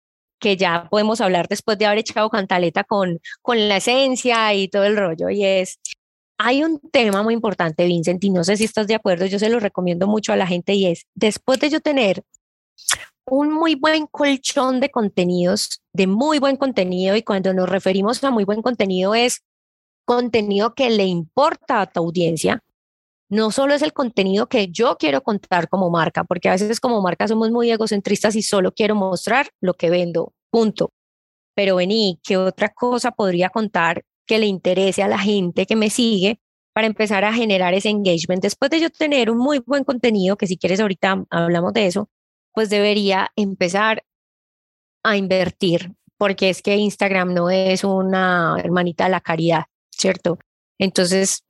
[0.41, 4.85] que ya podemos hablar después de haber echado cantaleta con, con la esencia y todo
[4.85, 5.29] el rollo.
[5.29, 5.79] Y es,
[6.39, 9.51] hay un tema muy importante, Vincent, y no sé si estás de acuerdo, yo se
[9.51, 12.25] lo recomiendo mucho a la gente y es, después de yo tener
[13.27, 18.31] un muy buen colchón de contenidos, de muy buen contenido, y cuando nos referimos a
[18.31, 19.43] muy buen contenido es
[20.05, 22.63] contenido que le importa a tu audiencia,
[23.29, 27.01] no solo es el contenido que yo quiero contar como marca, porque a veces como
[27.01, 30.93] marca somos muy egocentristas y solo quiero mostrar lo que vendo, punto.
[31.55, 35.91] Pero vení, ¿qué otra cosa podría contar que le interese a la gente que me
[35.91, 36.41] sigue
[36.73, 38.43] para empezar a generar ese engagement.
[38.43, 42.09] Después de yo tener un muy buen contenido, que si quieres ahorita hablamos de eso,
[42.53, 44.05] pues debería empezar
[45.03, 50.39] a invertir, porque es que Instagram no es una hermanita de la caridad, ¿cierto?
[50.79, 51.45] Entonces,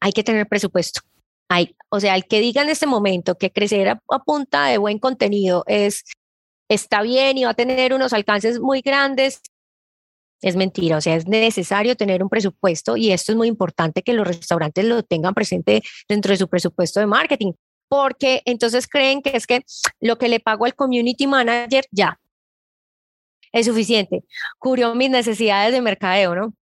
[0.00, 1.00] hay que tener presupuesto.
[1.48, 4.98] Hay, o sea, el que diga en este momento que crecer a, punta de buen
[4.98, 6.04] contenido es
[6.68, 9.42] está bien y va a tener unos alcances muy grandes,
[10.40, 14.12] es mentira, o sea, es necesario tener un presupuesto y esto es muy importante que
[14.12, 17.52] los restaurantes lo tengan presente dentro de su presupuesto de marketing,
[17.94, 19.64] porque entonces creen que es que
[20.00, 22.18] lo que le pago al community manager ya
[23.52, 24.24] es suficiente,
[24.58, 26.54] cubrió mis necesidades de mercadeo, ¿no?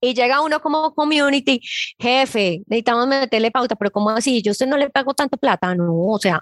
[0.00, 1.60] Y llega uno como community,
[1.98, 4.40] jefe, necesitamos meterle pauta, pero ¿cómo así?
[4.40, 6.40] Yo a usted no le pago tanto plata, no, o sea,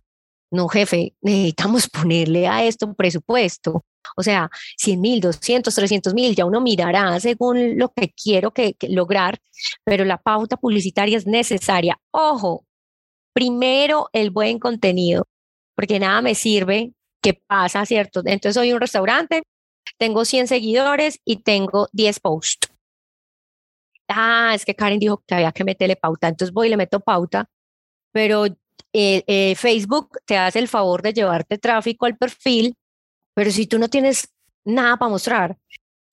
[0.53, 3.85] no, jefe, necesitamos ponerle a esto un presupuesto.
[4.16, 8.77] O sea, 100 mil, 200, 300 mil, ya uno mirará según lo que quiero que,
[8.88, 9.40] lograr,
[9.83, 11.99] pero la pauta publicitaria es necesaria.
[12.12, 12.66] Ojo,
[13.37, 15.27] primero el buen contenido,
[15.75, 18.22] porque nada me sirve que pasa, ¿cierto?
[18.25, 19.42] Entonces soy un restaurante,
[19.99, 22.70] tengo 100 seguidores y tengo 10 posts.
[24.09, 27.01] Ah, es que Karen dijo que había que meterle pauta, entonces voy y le meto
[27.01, 27.51] pauta,
[28.11, 32.75] pero eh, eh, Facebook te hace el favor de llevarte tráfico al perfil
[33.37, 34.33] pero si tú no tienes
[34.64, 35.59] nada para mostrar,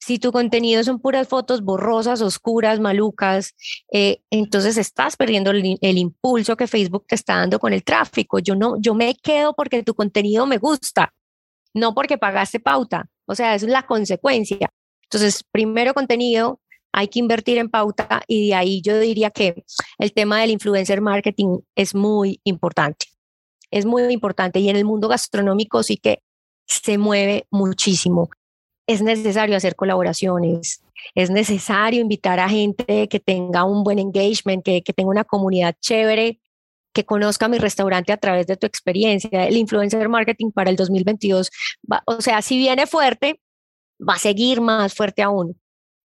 [0.05, 3.55] si tu contenido son puras fotos borrosas, oscuras, malucas,
[3.91, 8.39] eh, entonces estás perdiendo el, impulso que Facebook te está dando con el tráfico.
[8.39, 11.13] Yo no, yo me quedo porque tu contenido me gusta,
[11.73, 13.05] no porque pagaste pauta.
[13.25, 14.69] O sea, es la consecuencia.
[15.03, 16.59] Entonces, primero contenido,
[16.91, 19.63] hay que invertir en pauta y de ahí yo diría que
[19.99, 23.05] el tema del influencer marketing es muy importante.
[23.71, 26.19] Es muy importante y en el mundo gastronómico sí que
[26.67, 28.29] se mueve muchísimo.
[28.87, 30.83] Es necesario hacer colaboraciones,
[31.15, 36.39] es necesario invitar a gente que tenga un buen engagement, que, tenga una comunidad chévere,
[36.93, 39.47] que conozca mi restaurante a través de tu experiencia.
[39.47, 41.49] El influencer marketing para el 2022,
[42.05, 43.39] o sea, si viene fuerte,
[43.99, 45.59] va a seguir más fuerte aún.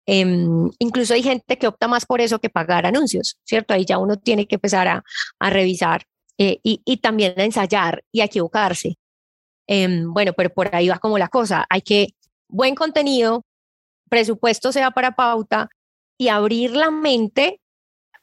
[0.05, 3.73] Em, incluso hay gente que opta más por eso que pagar anuncios, ¿cierto?
[3.73, 5.03] Ahí ya uno tiene que empezar a,
[5.49, 6.05] revisar
[6.37, 8.97] eh, y, y, también a ensayar y a equivocarse.
[9.67, 11.65] Em, bueno, pero por ahí va como la cosa.
[11.69, 12.09] Hay que
[12.49, 13.43] buen contenido,
[14.10, 15.69] presupuesto sea para pauta
[16.17, 17.60] y abrir la mente,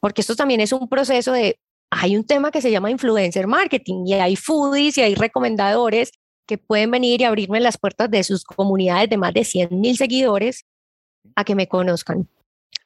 [0.00, 1.58] porque esto también es un proceso de
[1.90, 6.10] hay un tema que se llama influencer marketing y hay foodies y hay recomendadores
[6.46, 9.96] que pueden venir y abrirme las puertas de sus comunidades de más de 100 mil
[9.96, 10.64] seguidores
[11.36, 12.28] a que me conozcan.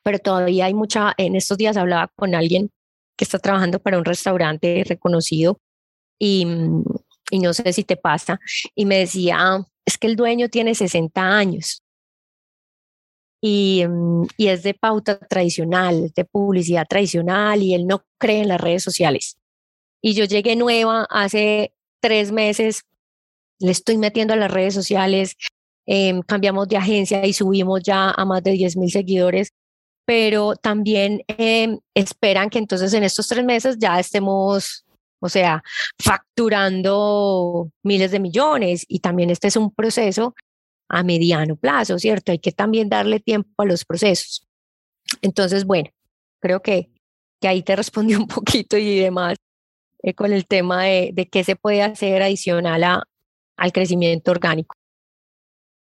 [0.02, 2.70] Pero todavía hay mucha, en estos días hablaba con alguien
[3.16, 5.58] que está trabajando para un restaurante reconocido
[6.18, 6.46] y,
[7.30, 8.40] y no sé si te pasa,
[8.74, 11.82] y me decía, es que el dueño tiene 60 años
[13.40, 13.84] y,
[14.36, 18.82] y, es de pauta tradicional, de publicidad tradicional y él no cree en las redes
[18.82, 19.38] sociales.
[20.02, 22.82] Y yo llegué nueva hace tres meses,
[23.60, 25.36] le estoy metiendo a las redes sociales,
[25.86, 29.54] eh, cambiamos de agencia y subimos ya a más de 10 mil seguidores,
[30.04, 34.84] pero también eh, esperan que entonces en estos tres meses ya estemos,
[35.20, 35.62] o sea,
[35.98, 40.34] facturando miles de millones y también este es un proceso
[40.88, 42.32] a mediano plazo, ¿cierto?
[42.32, 44.46] Hay que también darle tiempo a los procesos.
[45.22, 45.90] Entonces, bueno,
[46.40, 46.90] creo que,
[47.40, 49.36] que ahí te respondí un poquito y demás
[50.02, 53.02] eh, con el tema de, de, qué se puede hacer adicional a,
[53.56, 54.74] al crecimiento orgánico.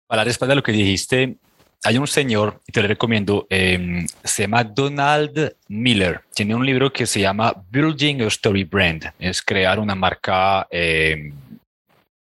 [0.07, 1.37] Para responder a lo que dijiste,
[1.83, 6.21] hay un señor, te lo recomiendo, eh, se llama Donald Miller.
[6.33, 9.11] Tiene un libro que se llama Building a Story Brand.
[9.17, 11.33] Es crear una marca eh,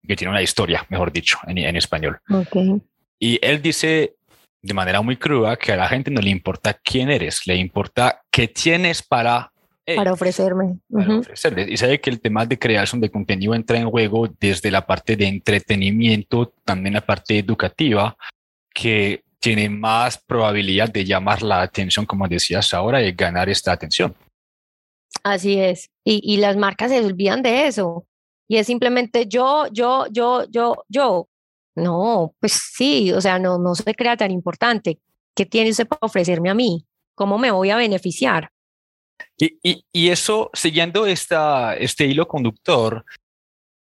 [0.07, 2.19] que tiene una historia, mejor dicho, en, en español.
[2.29, 2.81] Okay.
[3.19, 4.15] Y él dice
[4.63, 8.21] de manera muy cruda que a la gente no le importa quién eres, le importa
[8.31, 9.51] qué tienes para
[9.95, 10.77] para ofrecerme.
[10.89, 11.69] Para ofrecerles.
[11.69, 15.17] Y sabe que el tema de creación de contenido entra en juego desde la parte
[15.17, 18.15] de entretenimiento, también la parte educativa,
[18.73, 24.15] que tiene más probabilidad de llamar la atención, como decías ahora, y ganar esta atención.
[25.23, 25.89] Así es.
[26.05, 28.05] Y, y las marcas se olvidan de eso.
[28.47, 31.27] Y es simplemente yo, yo, yo, yo, yo.
[31.75, 34.99] No, pues sí, o sea, no, no se crea tan importante.
[35.35, 36.85] ¿Qué tiene usted para ofrecerme a mí?
[37.15, 38.51] ¿Cómo me voy a beneficiar?
[39.37, 43.05] Y, y, y eso, siguiendo esta, este hilo conductor,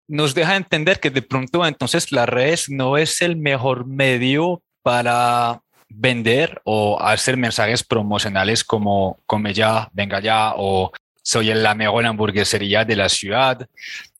[0.08, 5.63] nos deja entender que de pronto entonces las redes no es el mejor medio para
[5.89, 10.91] vender o hacer mensajes promocionales como come ya, venga ya o
[11.24, 13.67] soy la mejor hamburguesería de la ciudad.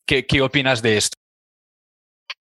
[0.08, 1.16] ¿Qué, qué opinas de esto?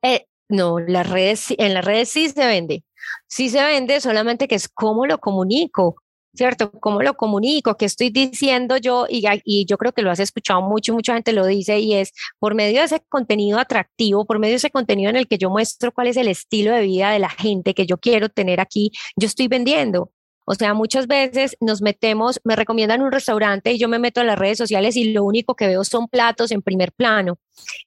[0.01, 2.83] Eh, no, las redes, en las redes sí se vende.
[3.29, 5.97] Sí se vende, solamente que es cómo lo comunico.
[6.35, 6.71] ¿Cierto?
[6.73, 7.77] ¿Cómo lo comunico?
[7.77, 9.07] ¿Qué estoy diciendo yo?
[9.09, 12.55] Y, yo creo que lo has escuchado mucho, mucha gente lo dice y es por
[12.55, 15.93] medio de ese contenido atractivo, por medio de ese contenido en el que yo muestro
[15.93, 19.27] cuál es el estilo de vida de la gente que yo quiero tener aquí, yo
[19.27, 20.11] estoy vendiendo.
[20.47, 24.25] O sea, muchas veces nos metemos, me recomiendan un restaurante y yo me meto a
[24.25, 27.39] las redes sociales y lo único que veo son platos en primer plano,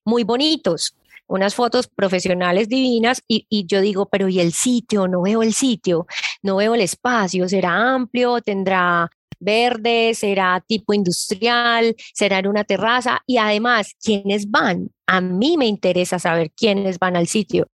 [0.03, 0.95] muy bonitos,
[1.27, 5.07] unas fotos profesionales divinas y, y, yo digo, pero ¿y el sitio?
[5.07, 6.07] No veo el sitio,
[6.43, 8.41] no veo el espacio, ¿será amplio?
[8.41, 10.13] ¿Tendrá verde?
[10.13, 11.95] ¿Será tipo industrial?
[12.13, 13.21] ¿Será en una terraza?
[13.26, 14.89] Y además, ¿quiénes van?
[15.06, 17.67] A mí me interesa saber quiénes van al sitio.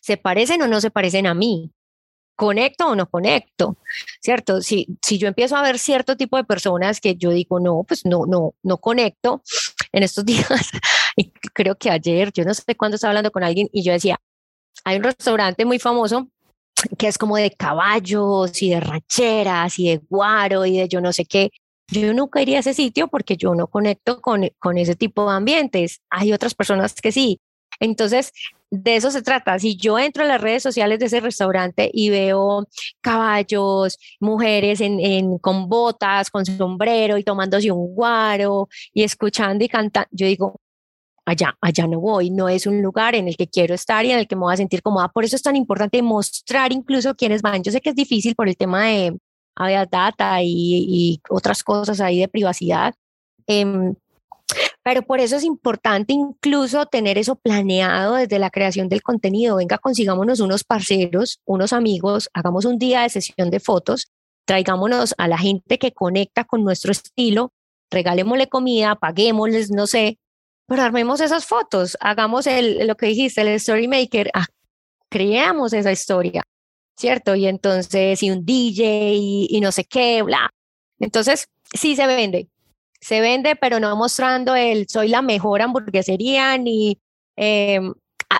[0.00, 1.72] ¿Se parecen o no se parecen a mí?
[2.36, 3.78] ¿Conecto o no conecto?
[4.20, 4.60] ¿Cierto?
[4.62, 8.06] Si, si yo empiezo a ver cierto tipo de personas que yo digo, no, pues
[8.06, 9.42] no, no, no conecto,
[9.92, 10.70] en estos días,
[11.16, 14.20] y creo que ayer, yo no sé cuándo estaba hablando con alguien y yo decía,
[14.84, 16.28] hay un restaurante muy famoso
[16.96, 21.12] que es como de caballos y de rancheras y de guaro y de yo no
[21.12, 21.50] sé qué.
[21.88, 25.36] Yo nunca iría a ese sitio porque yo no conecto con, con ese tipo de
[25.36, 26.00] ambientes.
[26.10, 27.40] Hay otras personas que sí.
[27.80, 28.32] Entonces,
[28.70, 29.58] de eso se trata.
[29.58, 32.66] Si yo entro a las redes sociales de ese restaurante y veo
[33.00, 39.68] caballos, mujeres en, en, con botas, con sombrero y tomándose un guaro y escuchando y
[39.68, 40.60] cantando, yo digo,
[41.28, 44.18] allá, allá no voy, no es un lugar en el que quiero estar y en
[44.18, 45.08] el que me voy a sentir cómoda.
[45.08, 47.62] Por eso es tan importante mostrar incluso quiénes van.
[47.62, 49.18] Yo sé que es difícil por el tema de
[49.90, 50.48] data y,
[50.88, 52.94] y otras cosas ahí de privacidad.
[53.46, 53.94] Eh,
[54.82, 59.56] pero por eso es importante incluso tener eso planeado desde la creación del contenido.
[59.56, 64.06] Venga, consigámonos unos parceros, unos amigos, hagamos un día de sesión de fotos,
[64.46, 67.52] traigámonos a la gente que conecta con nuestro estilo,
[67.90, 70.18] regalémosle comida, paguémosles, no sé,
[70.68, 74.44] pero armemos esas fotos, hagamos el, lo que dijiste, el story maker, ah,
[75.08, 76.42] creamos esa historia,
[76.94, 77.34] ¿cierto?
[77.34, 80.50] Y entonces, y un DJ y, no sé qué, bla.
[81.00, 82.50] Entonces, sí se vende,
[83.00, 87.00] se vende, pero no mostrando el soy la mejor hamburguesería ni
[87.36, 87.80] eh,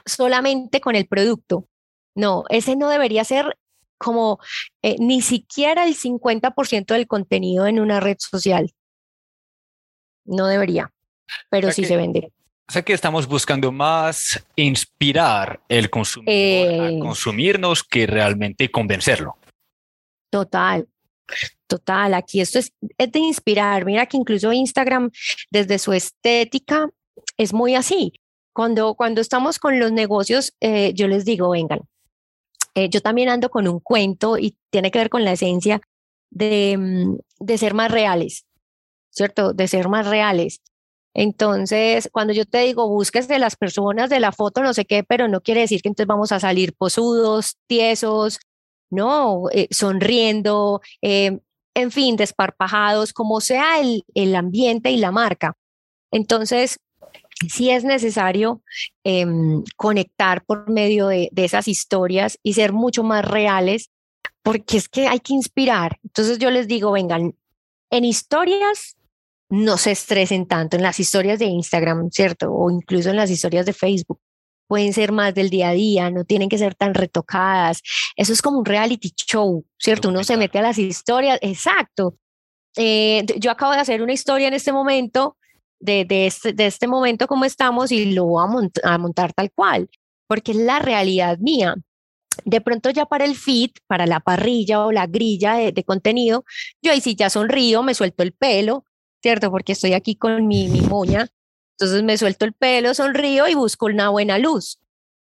[0.05, 1.67] solamente con el producto.
[2.15, 3.57] No, ese no debería ser
[3.97, 4.39] como
[4.83, 8.75] eh, ni siquiera el 50% del contenido en una red social.
[10.27, 10.93] No debería,
[11.51, 12.33] pero sí que, se vende.
[12.69, 19.37] O sea que estamos buscando más inspirar el consumidor eh, a consumirnos que realmente convencerlo.
[20.31, 20.87] Total.
[21.67, 23.85] Total, aquí esto es, es de inspirar.
[23.85, 25.11] Mira que incluso Instagram,
[25.51, 26.89] desde su estética,
[27.37, 28.13] es muy así.
[28.53, 31.81] Cuando, cuando estamos con los negocios, eh, yo les digo, vengan,
[32.75, 35.81] eh, yo también ando con un cuento y tiene que ver con la esencia
[36.31, 38.47] de, mm, de ser más reales,
[39.11, 39.53] ¿cierto?
[39.53, 40.61] De ser más reales.
[41.21, 45.03] Entonces, cuando yo te digo, busques de las personas de la foto, no sé qué,
[45.03, 48.39] pero no quiere decir que entonces vamos a salir posudos, tiesos,
[48.89, 55.57] no, eh, sonriendo, en fin, desparpajados, como sea el, el ambiente y la marca.
[56.13, 56.79] Entonces,
[57.49, 58.63] sí es necesario
[59.03, 63.91] em, conectar por medio de, de, esas historias y ser mucho más reales,
[64.45, 65.99] porque es que hay que inspirar.
[66.05, 67.35] Entonces yo les digo, vengan,
[67.91, 68.98] en historias
[69.51, 72.53] no se estresen tanto, en las historias de Instagram, ¿cierto?
[72.53, 74.21] O incluso en las historias de Facebook.
[74.67, 77.81] Pueden ser más del día a día, no tienen que ser tan retocadas.
[78.17, 80.11] Eso es como un reality show, ¿cierto?
[80.11, 82.17] Uno se mete a las historias, exacto.
[82.77, 85.39] Eh, yo acabo de hacer una historia en este momento
[85.81, 88.45] de, de, este, de este momento como estamos y lo voy
[88.83, 89.89] a, montar tal cual,
[90.27, 91.75] porque es la realidad mía.
[92.45, 96.45] De pronto ya para el feed, para la parrilla o la grilla de, de, contenido,
[96.83, 98.85] yo ahí sí ya sonrío, me suelto el pelo,
[99.23, 99.51] ¿cierto?
[99.51, 101.29] Porque estoy aquí con mi, mi moña.
[101.79, 104.81] Entonces me suelto el pelo, sonrío y busco una buena luz,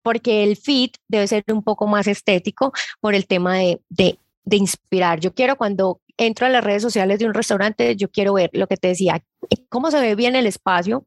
[0.02, 4.56] porque el feed debe ser un poco más estético por el tema de, de, de
[4.56, 5.20] inspirar.
[5.20, 8.66] Yo quiero cuando entro a las redes sociales de un restaurante, yo quiero ver lo
[8.66, 9.22] que te decía,
[9.68, 11.06] cómo se ve bien el espacio,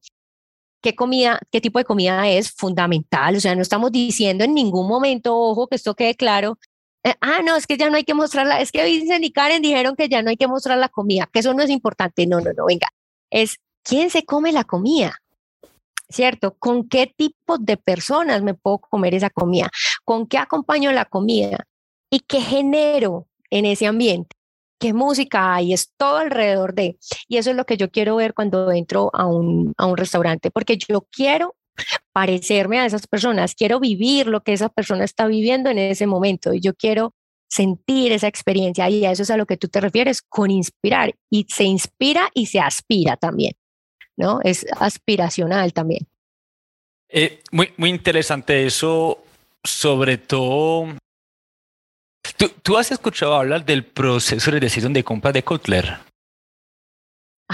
[0.82, 3.36] qué comida, qué tipo de comida es fundamental.
[3.36, 6.58] O sea, no estamos diciendo en ningún momento, ojo, que esto quede claro.
[7.04, 8.62] Eh, ah, no, es que ya no hay que mostrarla.
[8.62, 11.39] Es que Vincent y Karen dijeron que ya no hay que mostrar la comida, que
[11.39, 12.26] eso no es importante.
[12.28, 12.88] No, no, no, venga.
[13.30, 15.20] Es quién se come la comida.
[16.10, 16.56] ¿Cierto?
[16.60, 19.70] ¿Con qué tipo de personas me puedo comer esa comida?
[20.06, 21.66] ¿Con qué acompaño la comida?
[22.10, 24.36] ¿Y qué genero en ese ambiente?
[24.84, 26.97] qué música hay, es todo alrededor de.
[27.30, 30.51] Y eso es lo que yo quiero ver cuando entro a un, a un restaurante,
[30.51, 31.56] porque yo quiero
[32.14, 36.53] parecerme a esas personas, quiero vivir lo que esa persona está viviendo en ese momento
[36.53, 37.14] y yo quiero
[37.49, 41.16] sentir esa experiencia y a eso es a lo que tú te refieres con inspirar
[41.30, 43.53] y se inspira y se aspira también,
[44.16, 44.39] ¿no?
[44.43, 46.07] Es aspiracional también.
[47.09, 49.24] Eh, muy, muy interesante eso,
[49.64, 50.88] sobre todo
[52.64, 55.97] ¿Tú, has escuchado hablar del proceso de decisión de compra de Kotler?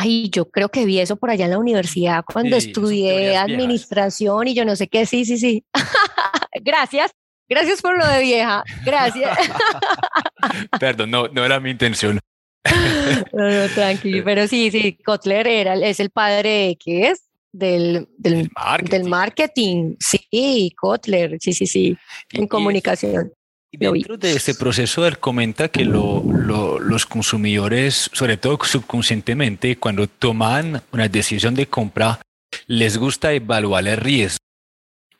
[0.01, 4.53] Ay, yo creo que vi eso por allá en la universidad cuando estudié administración y
[4.53, 5.65] yo no sé qué, sí, sí, sí.
[6.63, 7.11] gracias,
[7.49, 9.37] gracias por lo de vieja, gracias.
[10.79, 12.17] Perdón, no, no era mi intención.
[13.33, 17.25] no, no, tranquilo, pero sí, sí, Kotler era, es el padre, ¿qué es?
[17.51, 18.89] Del, del, marketing.
[18.89, 19.95] del marketing.
[19.99, 21.97] Sí, Kotler, sí, sí, sí,
[22.31, 23.33] en comunicación.
[23.71, 30.07] Dentro de ese proceso, él comenta que lo, lo, los consumidores, sobre todo subconscientemente, cuando
[30.07, 32.19] toman una decisión de compra,
[32.65, 34.39] les gusta evaluar el riesgo.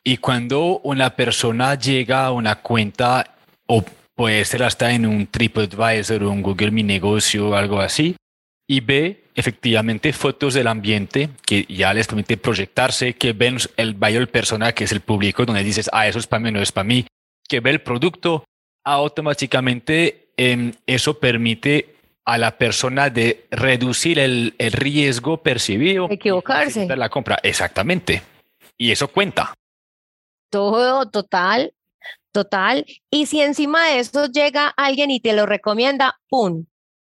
[0.02, 3.36] Y cuando una persona llega a una cuenta,
[3.66, 3.84] o
[4.16, 8.16] puede ser hasta en un TripAdvisor o un Google Mi Negocio o algo así,
[8.68, 14.30] y ve efectivamente fotos del ambiente que ya les permite proyectarse, que ven el buyer
[14.30, 16.84] persona, que es el público, donde dices, ah, eso es para mí, no es para
[16.84, 17.06] mí,
[17.50, 18.44] que ve el producto,
[18.84, 26.06] automáticamente em, eso permite a la persona de reducir el, el riesgo percibido.
[26.08, 26.86] Equivocarse.
[26.86, 28.22] De la compra, exactamente.
[28.78, 29.52] Y eso cuenta.
[30.48, 31.74] Todo, total,
[32.30, 32.86] total.
[33.10, 36.66] Y si encima de eso llega alguien y te lo recomienda, ¡pum!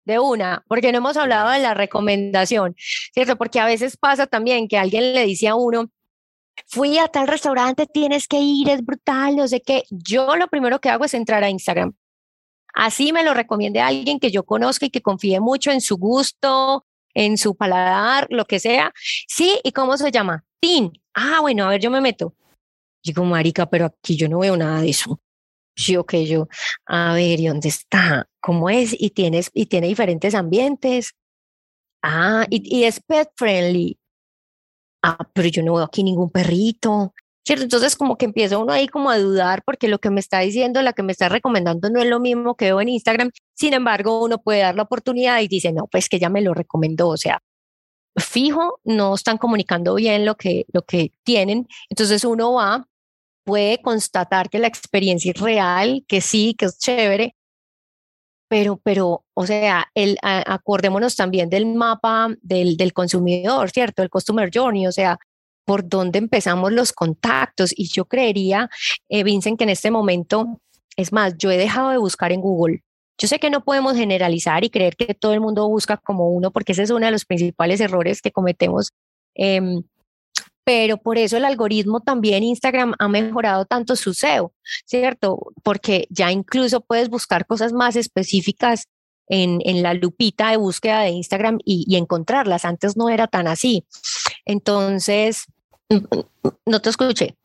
[0.03, 2.75] De una, porque no hemos hablado de la recomendación,
[3.13, 3.37] ¿cierto?
[3.37, 5.91] Porque a veces pasa también que alguien le dice a uno,
[6.67, 9.83] fui a tal restaurante, tienes que ir, es brutal, no sé qué.
[9.89, 11.93] Yo lo primero que hago es entrar a Instagram.
[12.73, 16.85] Así me lo recomiende alguien que yo conozca y que confíe mucho en su gusto,
[17.13, 18.91] en su paladar, lo que sea.
[19.27, 20.43] Sí, ¿y cómo se llama?
[20.59, 20.91] Tin.
[21.13, 22.35] Ah, bueno, a ver, yo me meto.
[23.03, 25.21] Digo, marica, pero aquí yo no veo nada de eso.
[25.75, 26.47] Sí, ok, yo,
[26.85, 28.27] a ver, ¿y dónde está?
[28.39, 28.95] ¿Cómo es?
[28.97, 31.13] Y, tienes, y tiene diferentes ambientes.
[32.01, 33.97] Ah, y, y es pet friendly
[35.03, 37.13] ah, pero yo no veo aquí ningún perrito,
[37.45, 37.63] ¿cierto?
[37.63, 40.81] Entonces como que empieza uno ahí como a dudar porque lo que me está diciendo,
[40.81, 44.23] la que me está recomendando no es lo mismo que veo en Instagram, sin embargo
[44.23, 47.17] uno puede dar la oportunidad y dice, no, pues que ya me lo recomendó, o
[47.17, 47.41] sea,
[48.17, 52.87] fijo, no están comunicando bien lo que, lo que tienen, entonces uno va,
[53.43, 57.35] puede constatar que la experiencia es real, que sí, que es chévere,
[58.53, 64.03] pero, pero, o sea, el, acordémonos también del mapa del, del consumidor, ¿cierto?
[64.03, 65.17] El customer journey, o sea,
[65.65, 67.73] por dónde empezamos los contactos.
[67.75, 68.69] Y yo creería,
[69.09, 70.61] eh, Vincent, que en este momento,
[70.95, 72.83] es más, yo he dejado de buscar en Google.
[73.17, 76.51] Yo sé que no podemos generalizar y creer que todo el mundo busca como uno,
[76.51, 78.91] porque ese es uno de los principales errores que cometemos.
[79.33, 79.81] Em,
[80.63, 84.53] pero por eso el algoritmo también Instagram ha mejorado tanto su SEO,
[84.85, 85.51] ¿cierto?
[85.63, 88.87] Porque ya incluso puedes buscar cosas más específicas
[89.27, 92.65] en, en la lupita de búsqueda de Instagram y, y, encontrarlas.
[92.65, 93.85] Antes no era tan así.
[94.45, 95.45] Entonces,
[96.65, 97.35] no te escuché.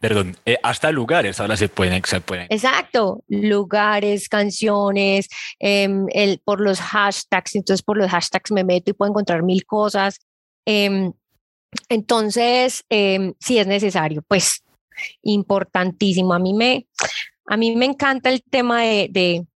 [0.00, 2.46] Perdón, eh, hasta lugares ahora se pueden, se pueden.
[2.48, 5.28] Exacto, lugares, canciones,
[5.58, 9.66] eh, el, por los hashtags, entonces por los hashtags me meto y puedo encontrar mil
[9.66, 10.18] cosas.
[10.64, 11.10] Eh,
[11.88, 14.62] entonces, eh, sí es necesario, pues
[15.22, 16.34] importantísimo.
[16.34, 16.86] A mí me,
[17.46, 19.46] a mí me encanta el tema de, de,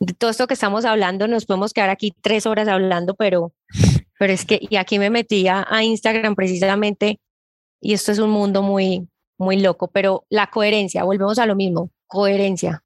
[0.00, 1.28] de, todo esto que estamos hablando.
[1.28, 3.52] Nos podemos quedar aquí tres horas hablando, pero,
[4.18, 7.20] pero es que, y aquí me metí a, Instagram precisamente,
[7.80, 11.90] y esto es un mundo muy, muy loco, pero la coherencia, volvemos a lo mismo,
[12.06, 12.82] coherencia.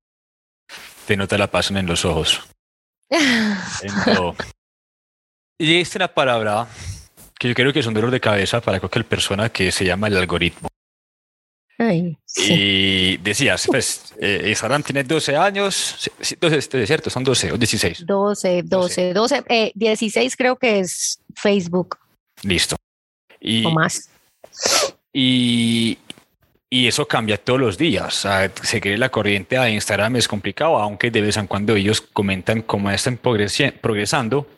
[1.06, 2.42] Te nota la pasión en los ojos.
[5.58, 6.66] y esta es una palabra
[7.38, 10.08] que yo creo que es un dolor de cabeza para cualquier persona que se llama
[10.08, 10.68] el algoritmo.
[11.78, 12.54] Ay, sí.
[12.54, 16.10] Y decías, pues, eh, Instagram tiene 12 años,
[16.40, 18.06] 12, es cierto, son 12 o 16.
[18.06, 21.98] 12, 12, 12, eh, 16 creo que es Facebook.
[22.42, 22.76] Listo.
[23.40, 24.08] Y, o más.
[25.12, 25.98] Y,
[26.70, 28.06] y eso cambia todos los días.
[28.06, 32.00] O sea, seguir la corriente a Instagram es complicado, aunque de vez en cuando ellos
[32.00, 34.48] comentan cómo están progresando.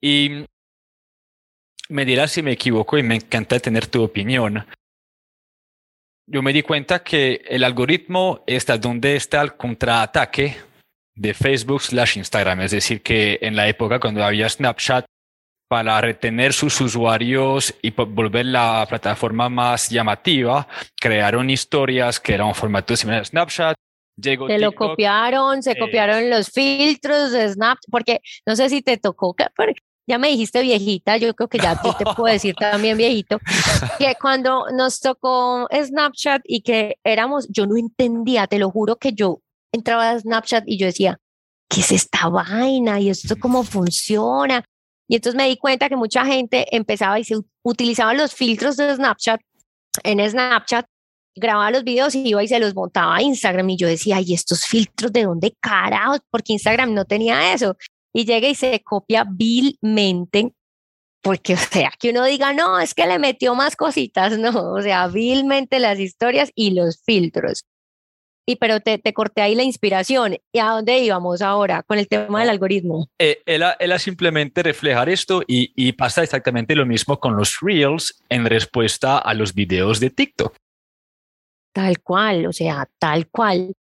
[0.00, 0.44] Y
[1.92, 4.66] me dirás si me equivoco y me encanta tener tu opinión.
[6.26, 10.56] Yo me di cuenta que el algoritmo está donde está el contraataque
[11.14, 12.62] de Facebook slash Instagram.
[12.62, 15.04] Es decir, que en la época cuando había Snapchat,
[15.68, 20.68] para retener sus usuarios y volver la plataforma más llamativa,
[21.00, 23.76] crearon historias que eran un formato similar a Snapchat.
[24.16, 28.82] Llegó se lo copiaron, se eh, copiaron los filtros de Snapchat, porque no sé si
[28.82, 29.34] te tocó,
[30.06, 33.38] ya me dijiste viejita, yo creo que ya te, te puedo decir también viejito,
[33.98, 39.12] que cuando nos tocó Snapchat y que éramos, yo no entendía, te lo juro que
[39.12, 39.40] yo
[39.72, 41.18] entraba a Snapchat y yo decía,
[41.68, 43.00] ¿qué es esta vaina?
[43.00, 44.64] ¿Y esto cómo funciona?
[45.08, 48.94] Y entonces me di cuenta que mucha gente empezaba y se utilizaba los filtros de
[48.94, 49.40] Snapchat
[50.04, 50.86] en Snapchat,
[51.34, 53.68] grababa los videos y iba y se los montaba a Instagram.
[53.70, 56.20] Y yo decía, ¿y estos filtros de dónde carajos?
[56.30, 57.76] Porque Instagram no tenía eso.
[58.12, 60.52] Y llega y se copia vilmente,
[61.22, 64.82] porque, o sea, que uno diga, no, es que le metió más cositas, no, o
[64.82, 67.64] sea, vilmente las historias y los filtros.
[68.44, 70.36] Y pero te, te, corté ahí la inspiración.
[70.52, 73.08] ¿Y a dónde íbamos ahora con el tema del algoritmo?
[73.18, 78.20] Eh, era, era, simplemente reflejar esto y, y, pasa exactamente lo mismo con los reels
[78.28, 80.56] en respuesta a los videos de TikTok.
[81.72, 83.74] Tal cual, o sea, tal cual.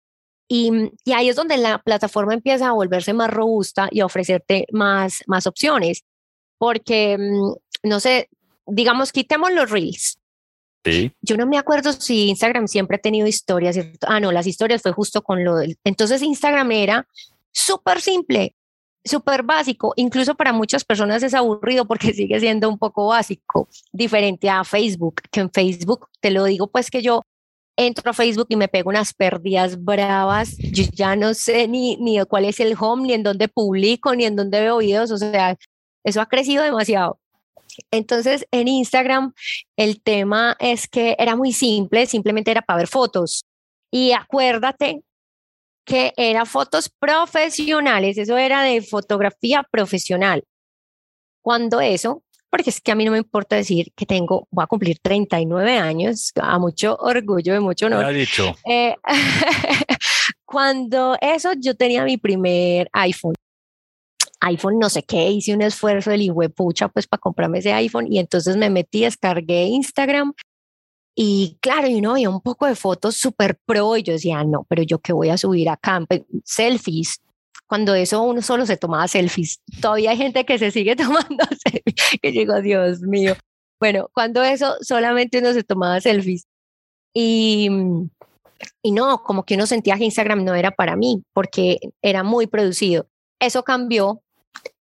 [0.54, 0.70] Y,
[1.06, 5.24] y ahí es donde la plataforma empieza a volverse más robusta y a ofrecerte más,
[5.26, 6.04] más opciones.
[6.58, 8.28] Porque, mm, no sé,
[8.66, 10.18] digamos, quitemos los reels
[10.84, 11.14] Sí.
[11.22, 13.78] Yo no me acuerdo si Instagram siempre ha tenido historias.
[14.02, 15.78] Ah, no, las historias fue justo con lo del.
[15.86, 17.08] Entonces Instagram era
[17.52, 18.56] súper simple,
[19.06, 19.94] súper básico.
[19.96, 25.22] Incluso para muchas personas es aburrido porque sigue siendo un poco básico, diferente a Facebook,
[25.32, 27.24] que en Facebook, te lo digo, pues que yo
[27.86, 30.58] entro a Facebook y me pego unas pérdidas bravas.
[30.58, 34.26] Yo ya no sé ni, ni cuál es el home, ni en dónde publico, ni
[34.26, 35.12] en dónde veo videos.
[35.12, 35.58] O sea,
[36.04, 37.20] eso ha crecido demasiado.
[37.92, 39.34] Entonces, en Instagram,
[39.78, 43.46] el tema es que era muy simple, simplemente era para ver fotos.
[43.92, 45.04] Y acuérdate
[45.86, 50.44] que eran fotos profesionales, eso era de fotografía profesional.
[51.42, 54.68] Cuando eso, porque es que a mí no me importa decir que tengo, voy a
[54.68, 58.06] cumplir 39 años, a mucho orgullo, de mucho honor.
[58.06, 58.56] ha dicho.
[58.66, 58.96] Eh,
[60.46, 63.34] cuando eso, yo tenía mi primer iPhone
[64.44, 68.18] iPhone no sé qué, hice un esfuerzo del pucha pues para comprarme ese iPhone y
[68.18, 70.34] entonces me metí, descargué Instagram
[71.16, 74.66] y claro, y no había un poco de fotos súper pro y yo decía, no,
[74.70, 76.04] pero yo qué voy a subir acá,
[76.44, 77.22] selfies.
[77.72, 82.20] Cuando eso uno solo se tomaba selfies, todavía hay gente que se sigue tomando selfies,
[82.22, 83.34] que digo, Dios mío.
[83.80, 86.48] Bueno, cuando eso solamente uno se tomaba selfies
[87.14, 87.70] y,
[88.82, 92.46] y no, como que uno sentía que Instagram no era para mí porque era muy
[92.46, 93.08] producido.
[93.40, 94.22] Eso cambió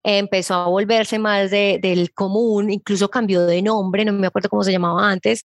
[0.01, 4.63] empezó a volverse más de, del común, incluso cambió de nombre, no me acuerdo cómo
[4.63, 5.45] se llamaba antes,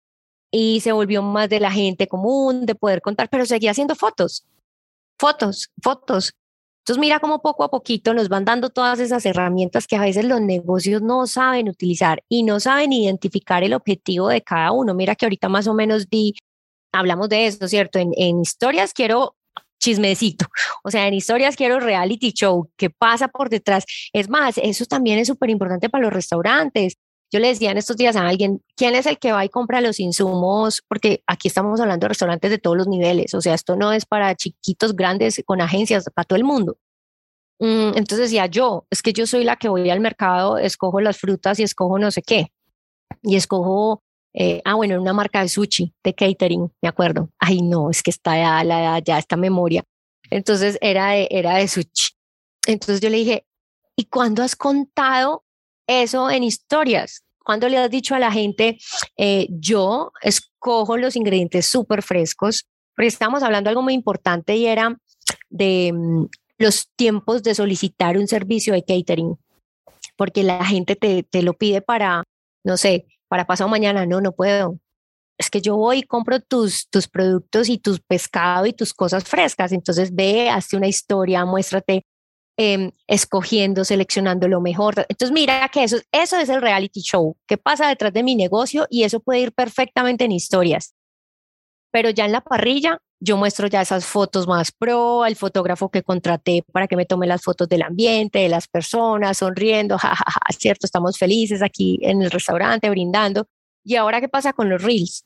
[0.51, 4.45] y se volvió más de la gente común, de poder contar, pero seguía haciendo fotos,
[5.17, 6.33] fotos, fotos.
[6.89, 10.25] Entonces mira cómo poco a poquito nos van dando todas esas herramientas que a veces
[10.25, 14.95] los negocios no saben utilizar y no saben identificar el objetivo de cada uno.
[14.95, 16.33] Mira que ahorita más o menos di,
[16.91, 17.99] hablamos de eso, ¿cierto?
[17.99, 19.35] En, en historias quiero
[19.79, 20.47] chismecito.
[20.83, 23.85] O sea, en historias quiero reality show, qué pasa por detrás.
[24.11, 26.95] Es más, eso también es súper importante para los restaurantes.
[27.31, 29.81] Yo le decía en estos días a alguien, ¿quién es el que va y compra
[29.81, 30.81] los insumos?
[30.87, 33.33] Porque aquí estamos hablando de restaurantes de todos los niveles.
[33.33, 36.77] O sea, esto no es para chiquitos, grandes, con agencias, para todo el mundo.
[37.59, 41.17] Mm, entonces decía yo, es que yo soy la que voy al mercado, escojo las
[41.17, 42.51] frutas y escojo no sé qué.
[43.21, 44.03] Y escojo
[44.33, 47.29] eh, ah, bueno, una marca de sushi, de catering, me acuerdo.
[47.39, 49.83] Ay, no, es que está ya, la, ya esta memoria.
[50.29, 52.13] Entonces era de, era de sushi.
[52.67, 53.45] Entonces yo le dije,
[53.95, 55.43] ¿y cuándo has contado
[55.89, 57.23] eso en historias?
[57.43, 58.77] ¿Cuándo le has dicho a la gente,
[59.17, 62.67] eh, yo escojo los ingredientes súper frescos?
[62.95, 64.97] Porque estamos hablando de algo muy importante y era
[65.49, 66.25] de mm,
[66.59, 69.35] los tiempos de solicitar un servicio de catering,
[70.15, 72.23] porque la gente te, te lo pide para,
[72.63, 74.77] no sé, para pasado mañana, no, no puedo.
[75.37, 79.23] Es que yo voy y compro tus, tus productos y tus pescado y tus cosas
[79.23, 79.71] frescas.
[79.71, 82.05] Entonces ve, hazte una historia, muéstrate
[82.61, 85.05] em, escogiendo, seleccionando lo mejor.
[85.07, 87.37] Entonces mira que eso, eso es el reality show.
[87.47, 88.85] ¿Qué pasa detrás de mi negocio?
[88.89, 90.93] Y eso puede ir perfectamente en historias.
[91.89, 96.03] Pero ya en la parrilla, yo muestro ya esas fotos más pro, al fotógrafo que
[96.03, 100.85] contraté para que me tome las fotos del ambiente, de las personas, sonriendo, jajaja, cierto,
[100.85, 103.47] estamos felices aquí en el restaurante, brindando.
[103.85, 105.23] Y ahora, ¿qué pasa con los Reels?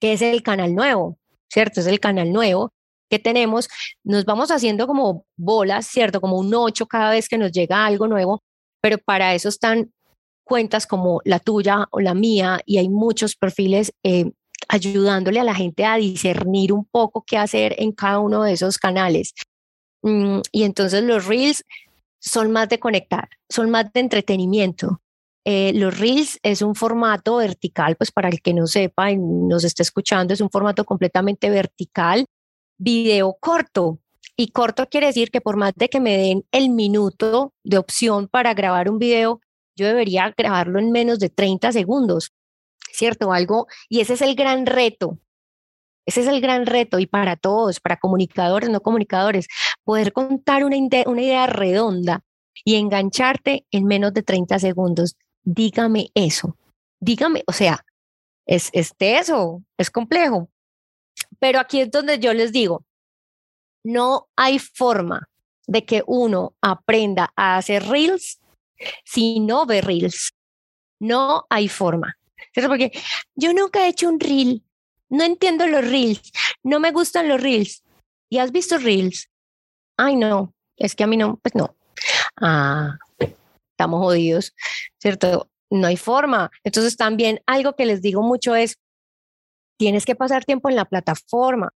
[0.00, 1.18] Que es el canal nuevo,
[1.48, 1.80] ¿cierto?
[1.80, 2.72] Es el canal nuevo
[3.10, 3.68] que tenemos.
[4.04, 6.20] Nos vamos haciendo como bolas, ¿cierto?
[6.20, 8.42] Como un ocho cada vez que nos llega algo nuevo,
[8.80, 9.92] pero para eso están
[10.44, 14.32] cuentas como la tuya o la mía y hay muchos perfiles eh,
[14.68, 18.78] ayudándole a la gente a discernir un poco qué hacer en cada uno de esos
[18.78, 19.34] canales.
[20.02, 21.64] Mm, y entonces los reels
[22.18, 25.00] son más de conectar, son más de entretenimiento.
[25.44, 29.64] Eh, los reels es un formato vertical, pues para el que no sepa y nos
[29.64, 32.26] esté escuchando, es un formato completamente vertical,
[32.80, 34.00] video corto.
[34.36, 38.26] Y corto quiere decir que por más de que me den el minuto de opción
[38.26, 39.40] para grabar un video,
[39.76, 42.32] yo debería grabarlo en menos de 30 segundos.
[42.92, 43.32] ¿cierto?
[43.32, 45.18] Algo, y ese es el gran reto.
[46.06, 49.48] Ese es el gran reto y para todos, para comunicadores, no comunicadores,
[49.84, 50.76] poder contar una,
[51.06, 52.24] una idea redonda
[52.64, 55.16] y engancharte en menos de 30 segundos.
[55.44, 56.56] Dígame eso.
[57.00, 57.84] Dígame, o sea,
[58.46, 60.49] es, es eso, es complejo.
[61.40, 62.84] Pero aquí es donde yo les digo,
[63.82, 65.28] no hay forma
[65.66, 68.40] de que uno aprenda a hacer reels
[69.04, 70.32] si no ve reels.
[71.00, 72.16] No hay forma.
[72.54, 72.92] Porque
[73.34, 74.62] yo nunca he hecho un reel,
[75.08, 76.32] no entiendo los reels,
[76.62, 77.82] no me gustan los reels.
[78.28, 79.28] ¿Y has visto reels?
[79.96, 81.74] Ay, no, es que a mí no, pues no.
[82.40, 84.54] Ah, estamos jodidos,
[84.98, 85.48] ¿cierto?
[85.70, 86.50] No hay forma.
[86.64, 88.78] Entonces también algo que les digo mucho es,
[89.80, 91.72] tienes que pasar tiempo en la plataforma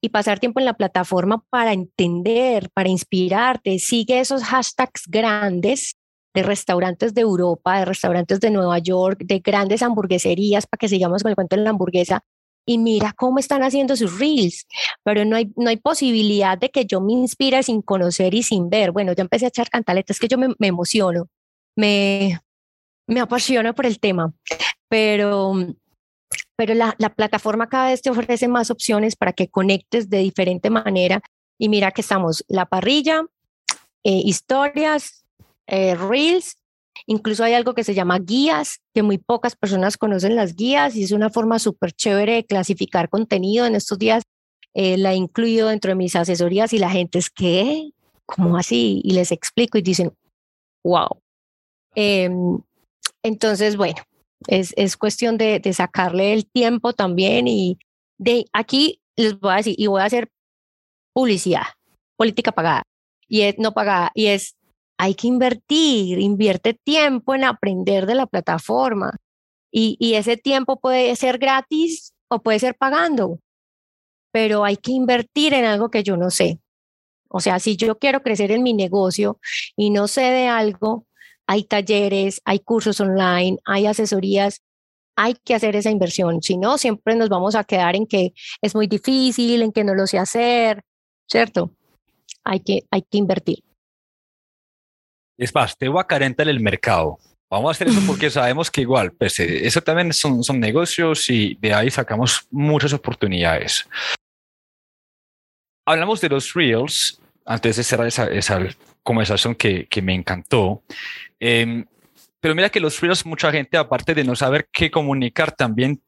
[0.00, 3.78] y pasar tiempo en la plataforma para entender, para inspirarte.
[3.78, 5.94] Sigue esos hashtags grandes
[6.34, 11.22] de restaurantes de Europa, de restaurantes de Nueva York, de grandes hamburgueserías, para que sigamos
[11.22, 12.24] con el cuento de la hamburguesa,
[12.66, 14.66] y mira cómo están haciendo sus reels,
[15.04, 18.68] pero no hay, no hay posibilidad de que yo me inspire sin conocer y sin
[18.68, 18.90] ver.
[18.90, 21.28] Bueno, yo empecé a echar cantaletas, que yo me, emociono,
[21.76, 22.40] me,
[23.06, 24.32] me apasiona por el tema,
[24.88, 25.54] pero,
[26.56, 30.70] pero la, la, plataforma cada vez te ofrece más opciones para que conectes de diferente
[30.70, 31.20] manera.
[31.58, 33.22] Y mira que estamos la parrilla,
[34.04, 35.24] eh, historias,
[35.66, 36.58] eh, Reels.
[37.06, 41.02] Incluso hay algo que se llama guías, que muy pocas personas conocen las guías y
[41.02, 43.66] es una forma súper chévere de clasificar contenido.
[43.66, 44.22] En estos días
[44.74, 47.90] eh, la he incluido dentro de mis asesorías y la gente es que,
[48.26, 49.00] ¿cómo así?
[49.04, 50.12] Y les explico y dicen,
[50.84, 51.20] wow.
[51.94, 52.58] Em,
[53.22, 54.02] entonces, bueno,
[54.48, 57.78] es, es cuestión de, de, sacarle el tiempo también y
[58.18, 60.28] de aquí les voy a decir, y voy a hacer
[61.12, 61.62] publicidad,
[62.16, 62.82] política pagada,
[63.28, 64.56] y es no pagada, y es
[64.98, 69.16] hay que invertir, invierte tiempo en aprender de la plataforma.
[69.72, 73.40] Y, y, ese tiempo puede ser gratis o puede ser pagando,
[74.32, 76.60] pero hay que invertir en algo que yo no sé.
[77.28, 79.40] O sea, si yo quiero crecer en mi negocio
[79.76, 81.06] y no sé de algo,
[81.46, 84.62] hay talleres, hay cursos online, hay asesorías,
[85.16, 86.42] hay que hacer esa inversión.
[86.42, 89.94] Si no, siempre nos vamos a quedar en que es muy difícil, en que no
[89.94, 90.82] lo sé hacer,
[91.28, 91.70] ¿cierto?
[92.44, 93.62] Hay que, hay que invertir.
[95.36, 97.18] Es más, te voy a el mercado.
[97.50, 101.28] Vamos a hacer eso porque sabemos que igual, pues eh, eso también son, son negocios
[101.30, 103.88] y de ahí sacamos muchas oportunidades.
[105.86, 108.58] Hablamos de los Reels, antes de cerrar esa, esa
[109.04, 110.82] conversación que, que me encantó.
[111.38, 111.86] Em,
[112.40, 116.02] pero mira que los Reels, mucha gente, aparte de no saber qué comunicar, también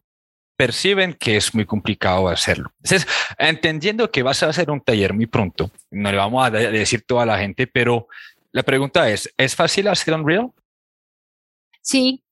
[0.57, 2.72] perciben que es muy complicado hacerlo.
[2.82, 3.07] Entonces,
[3.38, 7.26] entendiendo que vas a hacer un taller muy pronto, no le vamos a decir toda
[7.26, 8.09] la gente, pero
[8.53, 10.51] la pregunta es, ¿es fácil hacer un reel?
[11.82, 12.24] Sí,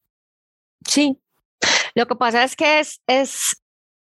[0.87, 1.19] sí.
[1.95, 3.62] Lo que pasa es que es, es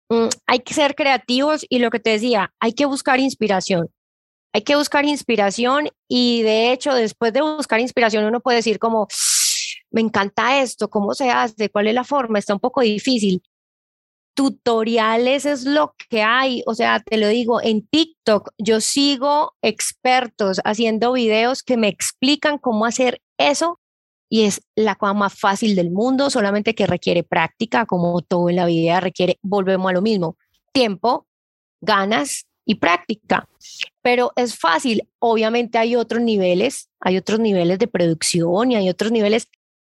[0.09, 3.89] mm, hay que ser creativos y lo que te decía, hay que buscar inspiración.
[4.57, 9.07] Hay que buscar inspiración y de hecho después de buscar inspiración uno puede decir como,
[9.91, 13.43] me encanta esto, cómo se hace, cuál es la forma, está un poco difícil.
[14.33, 20.59] Tutoriales es lo que hay, o sea, te lo digo, en TikTok yo sigo expertos
[20.65, 23.79] haciendo videos que me explican cómo hacer eso
[24.27, 28.55] y es la cosa más fácil del mundo, solamente que requiere práctica, como todo en
[28.55, 30.35] la vida requiere, volvemos a lo mismo,
[30.73, 31.27] tiempo,
[31.79, 33.47] ganas y práctica.
[34.03, 39.11] Pero es fácil, obviamente hay otros niveles, hay otros niveles de producción y hay otros
[39.11, 39.47] niveles,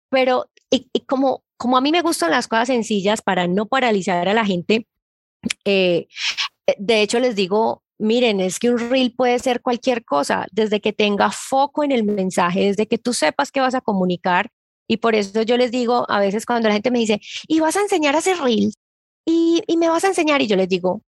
[0.10, 4.34] pero y, como, como a mí me gustan las cosas sencillas para no paralizar a
[4.34, 4.86] la gente,
[5.64, 6.08] eh,
[6.78, 10.92] de hecho les digo, miren, es que un reel puede ser cualquier cosa, desde que
[10.92, 14.50] tenga foco en el mensaje, desde que tú sepas que vas a comunicar.
[14.90, 17.78] Y por eso yo les digo, a veces cuando la gente me dice, y vas
[17.78, 18.76] a enseñar a hacer reels,
[19.26, 21.02] y, y me vas a enseñar, y yo les digo,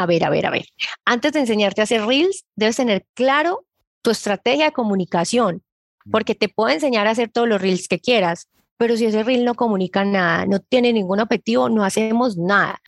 [0.00, 0.64] a ver, a ver, a ver,
[1.04, 3.66] antes de enseñarte a hacer reels, debes tener claro
[4.00, 5.62] tu estrategia de comunicación,
[6.10, 8.48] porque te puedo enseñar a hacer todos los reels que quieras,
[8.78, 12.80] pero si ese reel no comunica nada, no tiene ningún objetivo, no hacemos nada.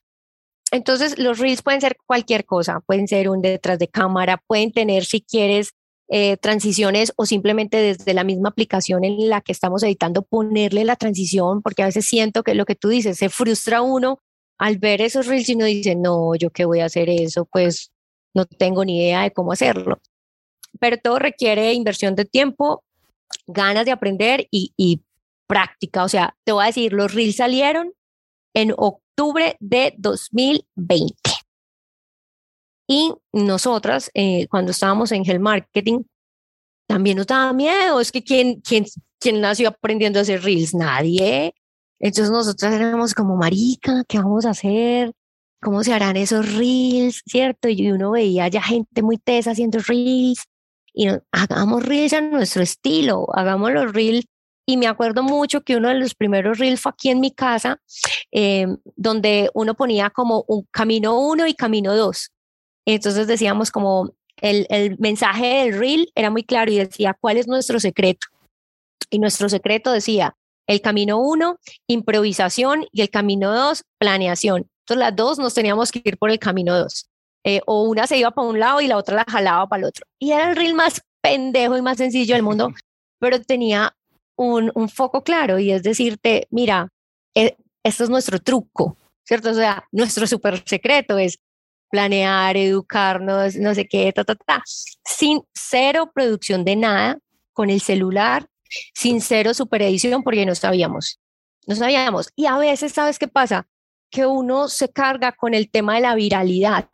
[0.71, 5.05] Entonces, los reels pueden ser cualquier cosa, pueden ser un detrás de cámara, pueden tener,
[5.05, 5.73] si quieres,
[6.09, 10.95] eh, transiciones o simplemente desde la misma aplicación en la que estamos editando, ponerle la
[10.95, 14.17] transición, porque a veces siento que lo que tú dices, se frustra uno
[14.63, 17.91] al ver esos reels uno dice, no, yo qué voy a hacer eso, pues
[18.33, 19.99] no tengo ni idea de cómo hacerlo.
[20.79, 22.81] Pero todo requiere inversión de tiempo,
[23.45, 25.01] ganas de aprender y,
[25.47, 26.05] práctica.
[26.05, 27.91] O sea, te voy a decir, los reels salieron
[28.53, 31.13] en octubre de 2020.
[32.87, 36.03] Y nosotras, eh, cuando estábamos en Hell Marketing,
[36.87, 37.99] también nos daba miedo.
[37.99, 38.85] Es que ¿quién, quién,
[39.19, 40.73] quién nació aprendiendo a hacer reels?
[40.73, 41.53] Nadie.
[41.99, 45.13] Entonces nosotras éramos como, marica, ¿qué vamos a hacer?
[45.61, 47.21] ¿Cómo se harán esos reels?
[47.25, 47.69] ¿Cierto?
[47.69, 50.43] Y uno veía ya gente muy tesa haciendo reels.
[50.93, 54.25] Y hagamos reels a nuestro estilo, hagamos los reels
[54.65, 57.81] y me acuerdo mucho que uno de los primeros reels fue aquí en mi casa,
[58.31, 62.31] eh, donde uno ponía como un camino uno y camino dos.
[62.85, 67.47] Entonces decíamos como el, el mensaje del reel era muy claro y decía, ¿cuál es
[67.47, 68.27] nuestro secreto?
[69.09, 70.35] Y nuestro secreto decía,
[70.67, 71.57] el camino uno,
[71.87, 74.69] improvisación y el camino dos, planeación.
[74.81, 77.09] Entonces las dos nos teníamos que ir por el camino dos.
[77.45, 79.87] Eh, o una se iba para un lado y la otra la jalaba para el
[79.87, 80.05] otro.
[80.19, 82.73] Y era el reel más pendejo y más sencillo del mundo,
[83.19, 83.95] pero tenía
[84.35, 86.89] un, un foco claro y es decirte, mira,
[87.35, 89.51] eh, esto es nuestro truco, ¿cierto?
[89.51, 91.39] O sea, nuestro súper secreto es
[91.89, 97.19] planear, educarnos, no sé qué, ta, ta, ta, sin cero producción de nada,
[97.53, 98.47] con el celular,
[98.93, 101.19] sin cero super edición, porque no sabíamos,
[101.67, 102.29] no sabíamos.
[102.35, 103.67] Y a veces, ¿sabes qué pasa?
[104.09, 106.89] Que uno se carga con el tema de la viralidad.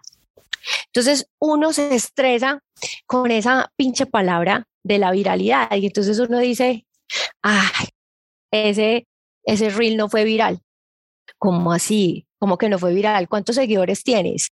[0.88, 2.61] Entonces, uno se estresa
[3.05, 5.72] con esa pinche palabra de la viralidad.
[5.76, 6.86] Y entonces uno dice,
[7.41, 7.89] ay,
[8.51, 9.07] ese,
[9.43, 10.61] ese reel no fue viral.
[11.38, 12.28] ¿Cómo así?
[12.39, 13.28] ¿Cómo que no fue viral?
[13.30, 14.49] ¿Cuántos seguidores tienes?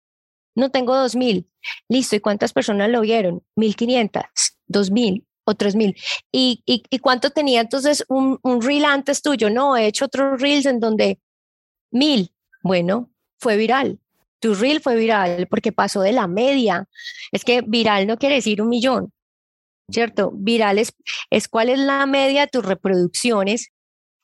[0.55, 1.49] No tengo dos mil.
[1.89, 2.17] Listo.
[2.17, 3.45] ¿Y cuántas personas lo vieron?
[3.57, 5.97] Mil quinientas, dos mil o tres mil.
[6.31, 9.49] ¿Y, y, y cuánto tenía entonces un, un reel antes tuyo?
[9.51, 11.19] No, he hecho otros reels en donde
[11.91, 12.33] mil.
[12.63, 13.99] Bueno, fue viral.
[14.41, 16.87] Tu reel fue viral porque pasó de la media.
[17.33, 19.13] Es que viral no quiere decir un millón.
[19.91, 20.33] ¿cierto?
[20.35, 20.93] Viral es,
[21.49, 23.71] cuál es la media de tus reproducciones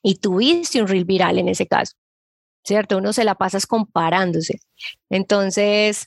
[0.02, 1.94] y tuviste un reel viral en ese caso,
[2.64, 2.98] ¿cierto?
[2.98, 4.60] Uno se la pasas comparándose.
[5.10, 6.06] Entonces,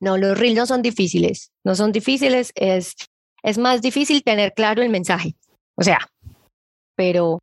[0.00, 2.94] no, los reels no son difíciles, no son difíciles, es,
[3.42, 5.34] es más difícil tener claro el mensaje,
[5.74, 5.98] o sea,
[6.96, 7.38] pero,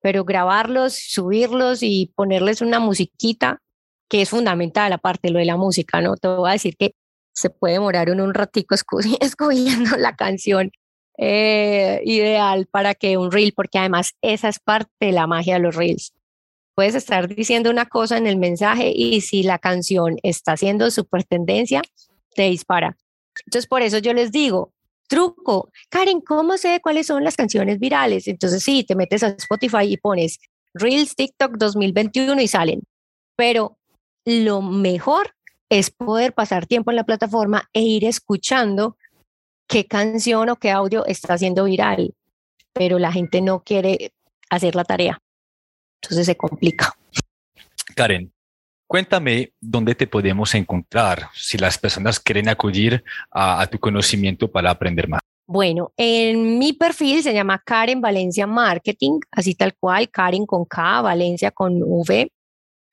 [0.00, 3.60] pero grabarlos, subirlos y ponerles una musiquita,
[4.08, 6.16] que es fundamental aparte lo de la música, ¿no?
[6.16, 6.92] Te voy a decir que
[7.32, 8.74] se puede demorar un ratico
[9.20, 10.70] escogiendo la canción
[11.18, 15.60] eh, ideal para que un reel, porque además esa es parte de la magia de
[15.60, 16.12] los reels.
[16.74, 21.24] Puedes estar diciendo una cosa en el mensaje y si la canción está haciendo super
[21.24, 21.80] tendencia,
[22.34, 22.96] te dispara.
[23.46, 24.72] Entonces, por eso yo les digo,
[25.06, 28.28] truco, Karen, ¿cómo sé cuáles son las canciones virales?
[28.28, 30.38] Entonces, sí, te metes a Spotify y pones
[30.74, 32.82] Reels TikTok 2021 y salen.
[33.36, 33.78] Pero
[34.24, 35.34] lo mejor
[35.68, 38.96] es poder pasar tiempo en la plataforma e ir escuchando
[39.66, 42.14] qué canción o qué audio está haciendo viral,
[42.72, 44.12] pero la gente no quiere
[44.50, 45.20] hacer la tarea.
[46.02, 46.94] Entonces se complica.
[47.94, 48.32] Karen,
[48.86, 55.08] Cuéntame dónde te podemos encontrar si las personas quieren acudir a, tu conocimiento para aprender
[55.08, 55.20] más.
[55.48, 61.02] Bueno, en mi perfil se llama Karen Valencia Marketing, así tal cual, Karen con K,
[61.02, 62.30] Valencia con V.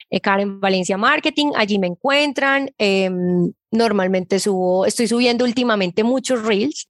[0.09, 2.71] Eh, Karen Valencia Marketing, allí me encuentran.
[2.77, 6.87] Em, normalmente subo, estoy subiendo últimamente muchos reels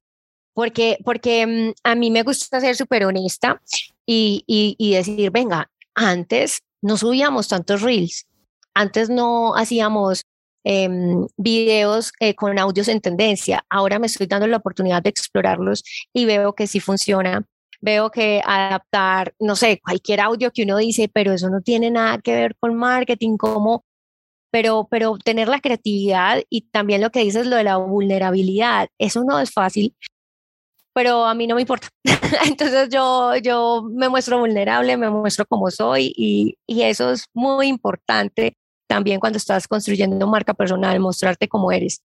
[0.54, 3.60] porque, porque em, a mí me gusta ser súper honesta
[4.06, 8.26] y, y decir, venga, antes no subíamos tantos reels,
[8.74, 10.24] antes no hacíamos
[10.64, 13.64] em, videos eh, con audios en tendencia.
[13.70, 17.44] Ahora me estoy dando la oportunidad de explorarlos y veo que sí funciona.
[17.80, 22.18] Veo que adaptar, no sé, cualquier audio que uno dice, pero eso no tiene nada
[22.18, 23.84] que ver con marketing, como,
[24.50, 29.22] pero, pero tener la creatividad y también lo que dices, lo de la vulnerabilidad, eso
[29.24, 29.94] no es fácil,
[30.94, 31.88] pero a mí no me importa.
[32.46, 37.66] Entonces yo, yo me muestro vulnerable, me muestro como soy y, y eso es muy
[37.68, 38.56] importante
[38.86, 42.02] también cuando estás construyendo marca personal, mostrarte como eres.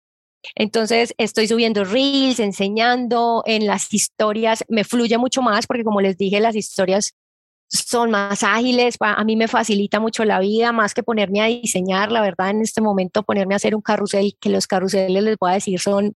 [0.55, 6.19] Entonces estoy subiendo reels, enseñando en las historias, me fluye mucho más porque como les
[6.19, 7.15] dije, las historias
[7.69, 12.13] son más ágiles, a mí me facilita mucho la vida, más que ponerme a diseñar,
[12.13, 15.51] la verdad, en este momento ponerme a hacer un carrusel, que los carruseles les voy
[15.51, 16.15] a decir son,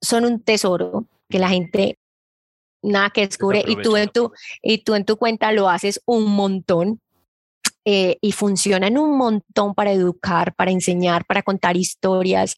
[0.00, 1.98] son un tesoro, que la gente
[2.82, 4.32] nada que descubre y tú en tu
[4.62, 7.00] y tú en tu cuenta lo haces un montón
[7.84, 12.56] eh, y funcionan un montón para educar, para enseñar, para contar historias.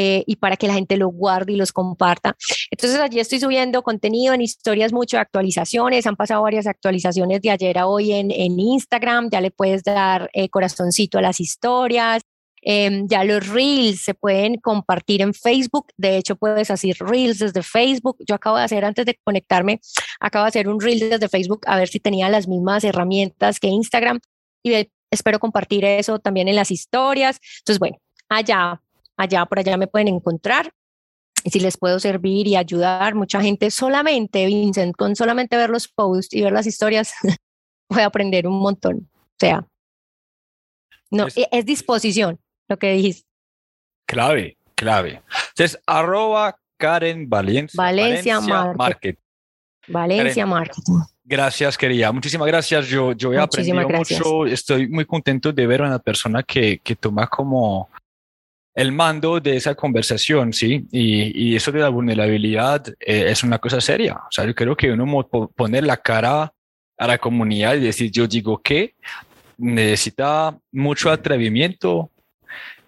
[0.00, 2.36] Eh, y para que la gente lo guarde y los comparta.
[2.70, 7.76] Entonces allí estoy subiendo contenido en historias, mucho actualizaciones, han pasado varias actualizaciones de ayer
[7.78, 12.22] a hoy en, en Instagram, ya le puedes dar eh, corazoncito a las historias,
[12.62, 15.88] em, ya los reels se pueden compartir en Facebook.
[15.96, 18.18] De hecho, puedes hacer reels desde Facebook.
[18.24, 19.80] Yo acabo de hacer, antes de conectarme,
[20.20, 23.66] acabo de hacer un reel desde Facebook a ver si tenía las mismas herramientas que
[23.66, 24.20] Instagram
[24.72, 27.40] y espero compartir eso también en las historias.
[27.60, 27.98] Entonces, bueno,
[28.28, 28.80] allá,
[29.16, 30.72] allá, por allá me pueden encontrar.
[31.44, 35.88] Y si les puedo servir y ayudar, mucha gente solamente, Vincent, con solamente ver los
[35.88, 37.12] posts y ver las historias,
[37.88, 39.08] voy a aprender un montón.
[39.14, 39.66] O sea,
[41.10, 42.38] no, es, disposición
[42.68, 43.26] lo que dijiste.
[44.06, 45.22] Clave, clave.
[45.50, 49.18] Entonces, arroba Karen Valencia, Valencia, Market.
[49.86, 51.00] Valencia Marketing.
[51.30, 52.10] Gracias, querida.
[52.10, 52.86] Muchísimas gracias.
[52.86, 54.46] Yo, yo he aprendido mucho.
[54.46, 57.90] Estoy muy contento de ver a una persona que, que toma como
[58.74, 60.86] el mando de esa conversación, ¿sí?
[60.90, 64.14] Y, y eso de la vulnerabilidad eh, es una cosa seria.
[64.14, 66.50] O sea, yo creo que uno poner la cara
[66.96, 68.94] a la comunidad y decir, yo digo que
[69.58, 72.10] necesita mucho atrevimiento,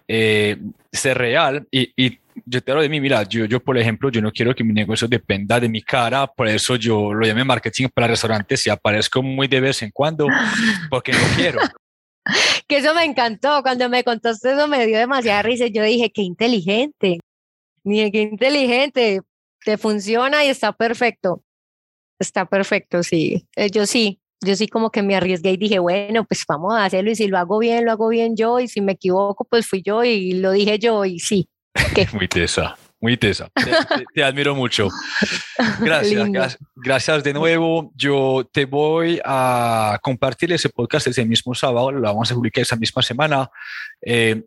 [0.07, 0.57] eh,
[0.91, 4.21] ser real y, y yo te hablo de mí, mira, yo, yo por ejemplo, yo
[4.21, 7.87] no quiero que mi negocio dependa de mi cara, por eso yo lo llamé marketing
[7.93, 10.27] para restaurantes y aparezco muy de vez en cuando,
[10.89, 11.59] porque no quiero.
[12.67, 16.21] que eso me encantó, cuando me contaste eso me dio demasiada risa, yo dije, qué
[16.21, 17.19] inteligente,
[17.83, 19.21] ni qué inteligente,
[19.63, 21.43] te funciona y está perfecto,
[22.19, 26.25] está perfecto, sí, eh, yo sí, yo sí como que me arriesgué y dije, bueno,
[26.25, 28.81] pues vamos a hacerlo y si lo hago bien, lo hago bien yo y si
[28.81, 31.47] me equivoco, pues fui yo y lo dije yo y sí,
[32.13, 33.49] muy tesa, muy tesa.
[34.13, 34.89] Te, admiro mucho.
[35.79, 37.91] Gracias, gracias de nuevo.
[37.95, 42.75] Yo te voy a compartir ese podcast ese mismo sábado, lo vamos a publicar esa
[42.75, 43.49] misma semana.
[44.01, 44.43] Eh,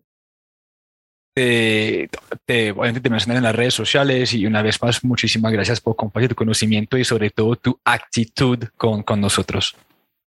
[1.35, 2.09] te,
[2.45, 6.31] te, obviamente te en las redes sociales y una vez más, muchísimas gracias por compartir
[6.31, 9.77] tu conocimiento y sobre todo tu actitud con, con nosotros.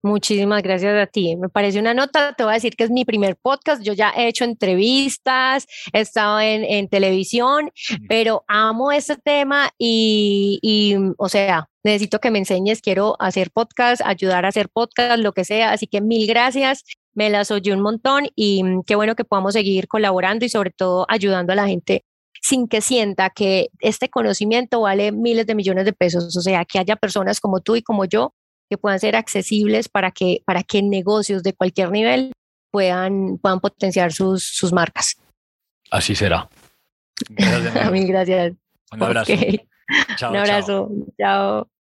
[0.05, 1.37] Muchísimas gracias a ti.
[1.37, 3.83] Me parece una nota, te voy a decir que es mi primer podcast.
[3.85, 7.71] Yo ya he hecho entrevistas, he estado en, en televisión,
[8.09, 14.03] pero amo este tema y, y, o sea, necesito que me enseñes, quiero hacer podcast,
[14.05, 15.71] ayudar a hacer podcast, lo que sea.
[15.71, 16.83] Así que mil gracias,
[17.15, 20.71] me las oye un montón y mm, qué bueno que podamos seguir colaborando y sobre
[20.71, 22.05] todo ayudando a la gente
[22.43, 26.37] sin que sienta que este conocimiento vale miles de millones de pesos.
[26.37, 28.35] O sea, que haya personas como tú y como yo
[28.73, 32.33] que puedan ser accesibles para que, para que negocios de cualquier nivel
[32.71, 35.17] puedan, puedan potenciar sus, sus marcas.
[35.91, 36.49] Así será.
[37.29, 37.77] Gracias.
[37.87, 38.55] A mí, gracias.
[38.91, 39.33] Un abrazo.
[39.33, 40.91] Un abrazo.
[41.21, 41.69] chao.